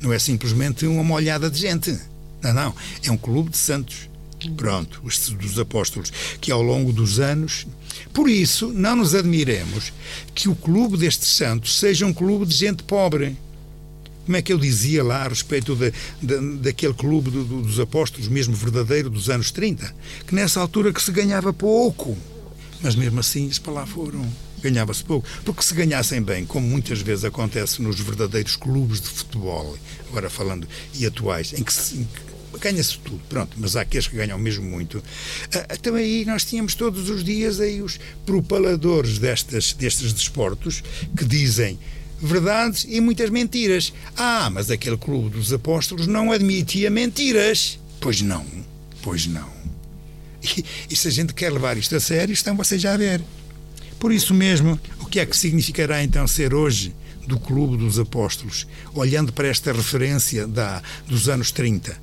[0.00, 1.96] Não é simplesmente uma molhada de gente.
[2.42, 2.74] Não, não.
[3.04, 4.08] É um clube de santos.
[4.56, 7.66] Pronto, os dos apóstolos, que ao longo dos anos.
[8.12, 9.92] Por isso, não nos admiremos
[10.34, 13.36] que o clube destes santos seja um clube de gente pobre.
[14.24, 15.92] Como é que eu dizia lá a respeito de,
[16.22, 19.92] de, daquele clube do, do, dos apóstolos, mesmo verdadeiro, dos anos 30?
[20.26, 22.16] Que nessa altura que se ganhava pouco.
[22.82, 24.24] Mas mesmo assim, as para lá foram.
[24.62, 25.26] Ganhava-se pouco.
[25.44, 29.76] Porque se ganhassem bem, como muitas vezes acontece nos verdadeiros clubes de futebol,
[30.08, 32.06] agora falando, e atuais, em que, se,
[32.60, 35.02] ganha-se tudo, pronto, mas há aqueles que ganham mesmo muito.
[35.54, 40.82] Ah, então aí nós tínhamos todos os dias aí os propaladores destas, destes desportos
[41.16, 41.78] que dizem
[42.20, 43.92] verdades e muitas mentiras.
[44.16, 47.78] Ah, mas aquele clube dos apóstolos não admitia mentiras.
[48.00, 48.46] Pois não,
[49.02, 49.50] pois não.
[50.42, 53.22] E, e se a gente quer levar isto a sério, estão vocês já a ver.
[53.98, 56.94] Por isso mesmo, o que é que significará então ser hoje
[57.26, 61.96] do Clube dos Apóstolos, olhando para esta referência da, dos anos 30?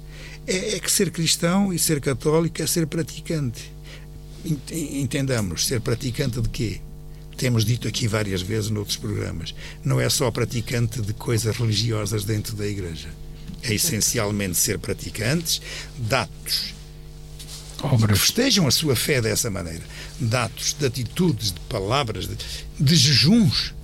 [0.50, 3.72] É, é que ser cristão e ser católico é ser praticante.
[4.72, 6.82] Entendamos, ser praticante de quê?
[7.38, 9.54] Temos dito aqui várias vezes noutros programas.
[9.86, 13.10] Não é só praticante de coisas religiosas dentro da igreja.
[13.62, 15.62] É essencialmente ser praticantes
[15.96, 16.74] de atos
[17.84, 18.20] Obras.
[18.20, 19.84] que festejam a sua fé dessa maneira.
[20.20, 22.36] De atos, de atitudes, de palavras, de,
[22.80, 23.76] de jejuns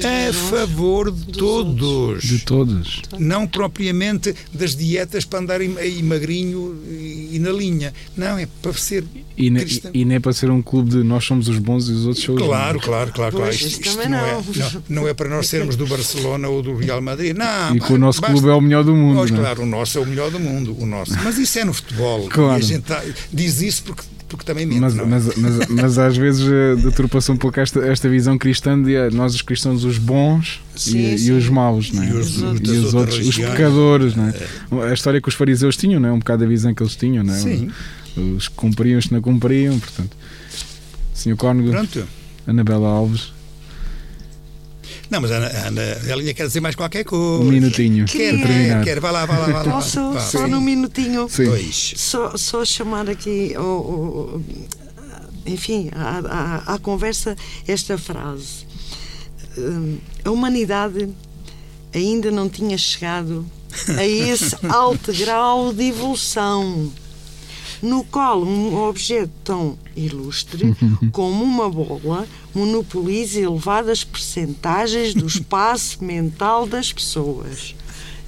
[0.00, 2.22] a favor de todos.
[2.22, 3.02] De todos.
[3.18, 7.92] Não propriamente das dietas para andar aí magrinho e na linha.
[8.16, 9.04] Não, é para ser
[9.36, 9.64] e, ne,
[9.94, 12.24] e, nem é para ser um clube de nós somos os bons e os outros
[12.24, 12.84] são os Claro, bons.
[12.84, 13.36] claro, claro.
[13.36, 13.52] claro.
[13.52, 14.18] Isto, isto não, não.
[14.18, 17.36] É, não, não, é para nós sermos do Barcelona ou do Real Madrid.
[17.36, 19.14] Não, e que o nosso basta, clube é o melhor do mundo.
[19.14, 19.34] Nós, é?
[19.34, 20.76] claro, o nosso é o melhor do mundo.
[20.78, 21.12] O nosso.
[21.22, 22.28] Mas isso é no futebol.
[22.32, 22.60] Claro.
[22.60, 24.02] E a gente tá, diz isso porque
[24.32, 25.04] porque também mente, mas, é?
[25.04, 29.10] mas, mas, mas, às vezes eh, deturpa-se um pouco esta, esta visão cristã de eh,
[29.10, 31.28] nós os cristãos os bons sim, e, sim.
[31.28, 32.08] e, os maus não é?
[32.08, 34.86] e os, os, e os outros os pecadores não é?
[34.86, 34.90] é?
[34.90, 36.12] a história que os fariseus tinham não é?
[36.12, 37.38] um bocado a visão que eles tinham não é?
[37.38, 37.70] sim.
[38.16, 40.16] os que cumpriam os que não cumpriam portanto
[41.12, 42.08] Senhor Cónigo Pronto.
[42.46, 43.34] Anabela Alves
[45.12, 47.44] não, mas a Ana, ela quer dizer mais qualquer coisa.
[47.44, 48.06] Um minutinho.
[48.06, 49.00] Quer, quer, quer.
[49.00, 49.46] Vai lá, vai lá.
[49.46, 49.72] Vai lá.
[49.74, 51.44] Posso, só num minutinho, Sim.
[51.44, 51.92] Dois.
[51.96, 54.40] Só, só chamar aqui, oh, oh,
[55.44, 57.36] enfim, à, à, à conversa
[57.68, 58.66] esta frase.
[59.58, 61.10] Hum, a humanidade
[61.94, 63.44] ainda não tinha chegado
[63.98, 66.90] a esse alto grau de evolução
[67.82, 70.74] no qual um objeto tão ilustre
[71.12, 77.74] como uma bola monopoliza elevadas percentagens do espaço mental das pessoas.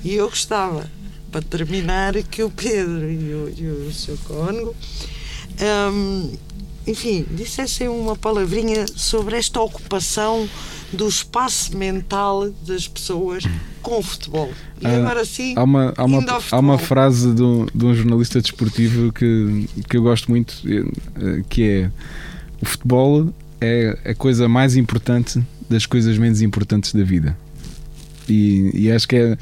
[0.02, 0.90] E eu gostava,
[1.30, 4.74] para terminar, que o Pedro e o, e o seu cônego
[5.92, 6.32] um,
[6.86, 10.48] enfim, dissessem uma palavrinha sobre esta ocupação
[10.92, 13.44] do espaço mental das pessoas
[13.82, 14.50] com o futebol.
[14.80, 17.94] E ah, agora sim, há uma, há uma, há uma frase de um, de um,
[17.94, 21.90] jornalista desportivo que, que eu gosto muito, eh, que é
[22.60, 23.32] o futebol
[23.64, 27.36] é a coisa mais importante das coisas menos importantes da vida.
[28.28, 29.38] E, e acho que é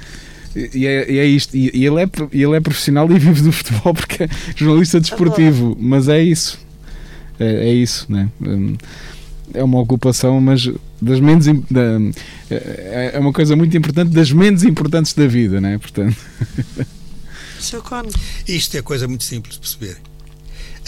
[0.55, 1.57] e é, e é isto.
[1.57, 5.77] E, e, ele é, ele é profissional e vive do futebol porque é jornalista desportivo.
[5.81, 6.59] Mas é isso.
[7.41, 8.29] É, é isso, né?
[8.41, 8.77] Hum,
[9.55, 10.71] é uma ocupação, mas
[11.01, 11.99] das menos da,
[12.51, 15.79] é, é uma coisa muito importante das menos importantes da vida, né?
[15.79, 16.17] Portanto.
[18.47, 20.12] Isto é coisa muito simples de perceber.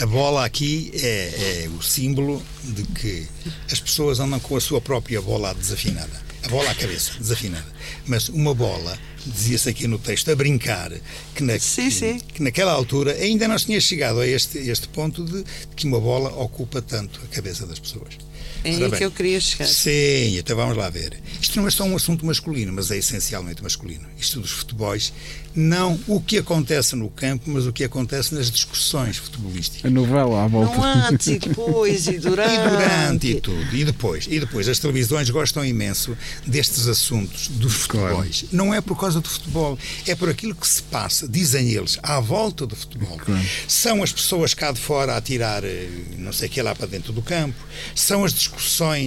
[0.00, 3.26] A bola aqui é, é, o símbolo de que
[3.70, 6.24] as pessoas andam com a sua própria bola desafinada.
[6.42, 7.66] A bola à cabeça, desafinada.
[8.04, 10.92] Mas uma bola, dizia-se aqui no texto, a brincar,
[11.34, 12.18] que, na, sim, sim.
[12.18, 16.00] que naquela altura ainda não tinha chegado a este, este ponto de, de que uma
[16.00, 18.18] bola ocupa tanto a cabeça das pessoas.
[18.64, 19.66] É aí que eu queria chegar.
[19.66, 21.20] Sim, então vamos lá ver.
[21.40, 24.06] Isto não é só um assunto masculino, mas é essencialmente masculino.
[24.18, 25.12] Isto dos futebols
[25.54, 29.84] não o que acontece no campo, mas o que acontece nas discussões futebolísticas.
[29.84, 30.76] A novela à volta.
[30.76, 32.54] Não antes e depois e durante.
[32.54, 33.76] E durante e tudo.
[33.76, 34.26] E depois.
[34.28, 34.68] E depois.
[34.68, 38.40] As televisões gostam imenso destes assuntos dos futebols.
[38.40, 38.48] Claro.
[38.52, 42.20] Não é por causa do futebol, é por aquilo que se passa, dizem eles, à
[42.20, 43.16] volta do futebol.
[43.18, 43.44] Claro.
[43.68, 45.88] São as pessoas cá de fora a tirar eh,
[46.18, 47.56] não sei o que lá para dentro do campo,
[47.94, 49.04] são as discussões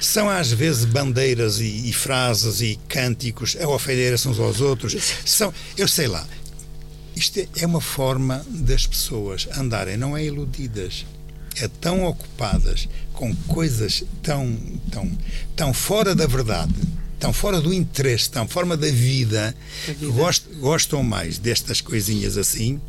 [0.00, 4.94] são às vezes bandeiras e, e frases e cânticos a ofender-se uns aos outros.
[5.24, 5.52] São,
[5.84, 6.26] eu sei lá,
[7.14, 11.04] isto é, é uma forma das pessoas andarem, não é iludidas,
[11.56, 14.58] é tão ocupadas com coisas tão,
[14.90, 15.12] tão,
[15.54, 16.72] tão fora da verdade,
[17.20, 19.54] tão fora do interesse, tão fora da vida,
[19.86, 20.12] vida.
[20.12, 22.80] Gostam, gostam mais destas coisinhas assim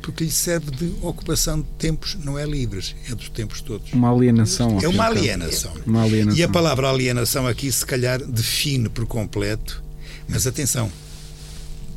[0.00, 3.90] porque lhe serve de ocupação de tempos, não é livres, é dos tempos todos.
[3.94, 4.78] Uma alienação.
[4.80, 5.72] É uma alienação.
[5.86, 6.38] uma alienação.
[6.38, 9.82] E a palavra alienação aqui, se calhar, define por completo,
[10.28, 10.92] mas atenção,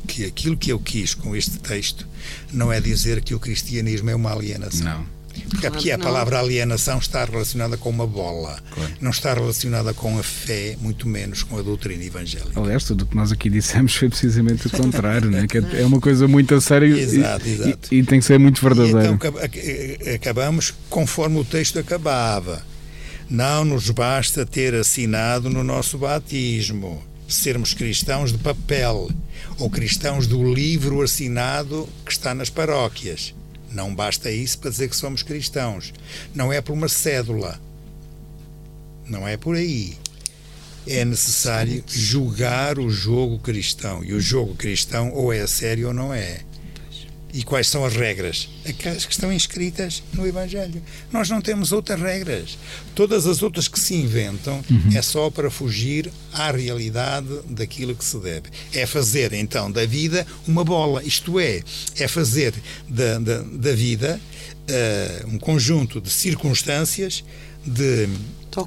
[0.08, 2.06] que aquilo que eu quis com este texto
[2.52, 4.84] não é dizer que o cristianismo é uma alienação.
[4.84, 8.92] Não porque aqui a palavra alienação está relacionada com uma bola, claro.
[9.00, 12.60] não está relacionada com a fé, muito menos com a doutrina evangélica.
[12.60, 15.46] Aliás, tudo o que nós aqui dissemos foi precisamente o contrário, né?
[15.46, 17.94] que é uma coisa muito a sério exato, e, exato.
[17.94, 19.14] E, e, tem que ser muito verdadeiro.
[19.14, 19.32] então
[20.14, 22.62] acabamos conforme o texto acabava.
[23.30, 29.10] Não nos basta ter assinado no nosso batismo, sermos cristãos de papel
[29.58, 33.34] ou cristãos do livro assinado que está nas paróquias.
[33.70, 35.92] Não basta isso para dizer que somos cristãos.
[36.34, 37.60] Não é por uma cédula.
[39.06, 39.96] Não é por aí.
[40.86, 44.02] É necessário julgar o jogo cristão.
[44.02, 46.40] E o jogo cristão ou é sério ou não é
[47.32, 48.48] e quais são as regras?
[48.66, 50.82] Aquelas que estão inscritas no Evangelho.
[51.12, 52.58] Nós não temos outras regras.
[52.94, 54.96] Todas as outras que se inventam uhum.
[54.96, 58.48] é só para fugir à realidade daquilo que se deve.
[58.72, 61.02] É fazer, então, da vida uma bola.
[61.02, 61.62] Isto é,
[61.96, 62.54] é fazer
[62.88, 64.18] da, da, da vida
[64.68, 67.22] uh, um conjunto de circunstâncias,
[67.66, 68.08] de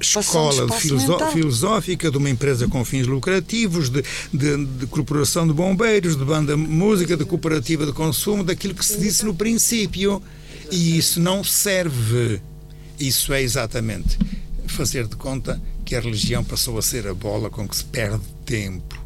[0.00, 6.16] escola de filosófica, de uma empresa com fins lucrativos, de, de, de, corporação de bombeiros,
[6.16, 10.22] de banda música, de cooperativa de consumo, daquilo que se disse no princípio.
[10.70, 12.40] E isso não serve.
[12.98, 14.18] Isso é exatamente
[14.66, 18.24] fazer de conta que a religião passou a ser a bola com que se perde
[18.44, 19.00] tempo.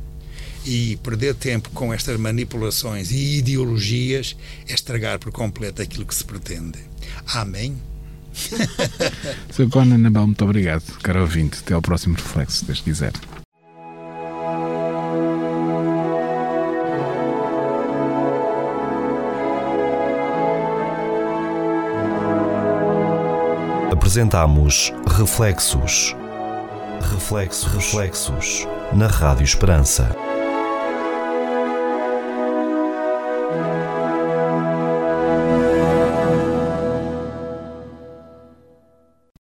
[0.65, 4.37] E perder tempo com estas manipulações e ideologias
[4.69, 6.79] é estragar por completo aquilo que se pretende.
[7.27, 7.77] Amém?
[9.51, 9.69] Sr.
[9.71, 11.61] Conan Nabal, muito obrigado, caro ouvinte.
[11.61, 13.13] Até ao próximo reflexo, se Deus quiser.
[23.91, 26.15] Apresentamos Reflexos.
[27.01, 30.26] Reflexos, reflexos na Rádio Esperança.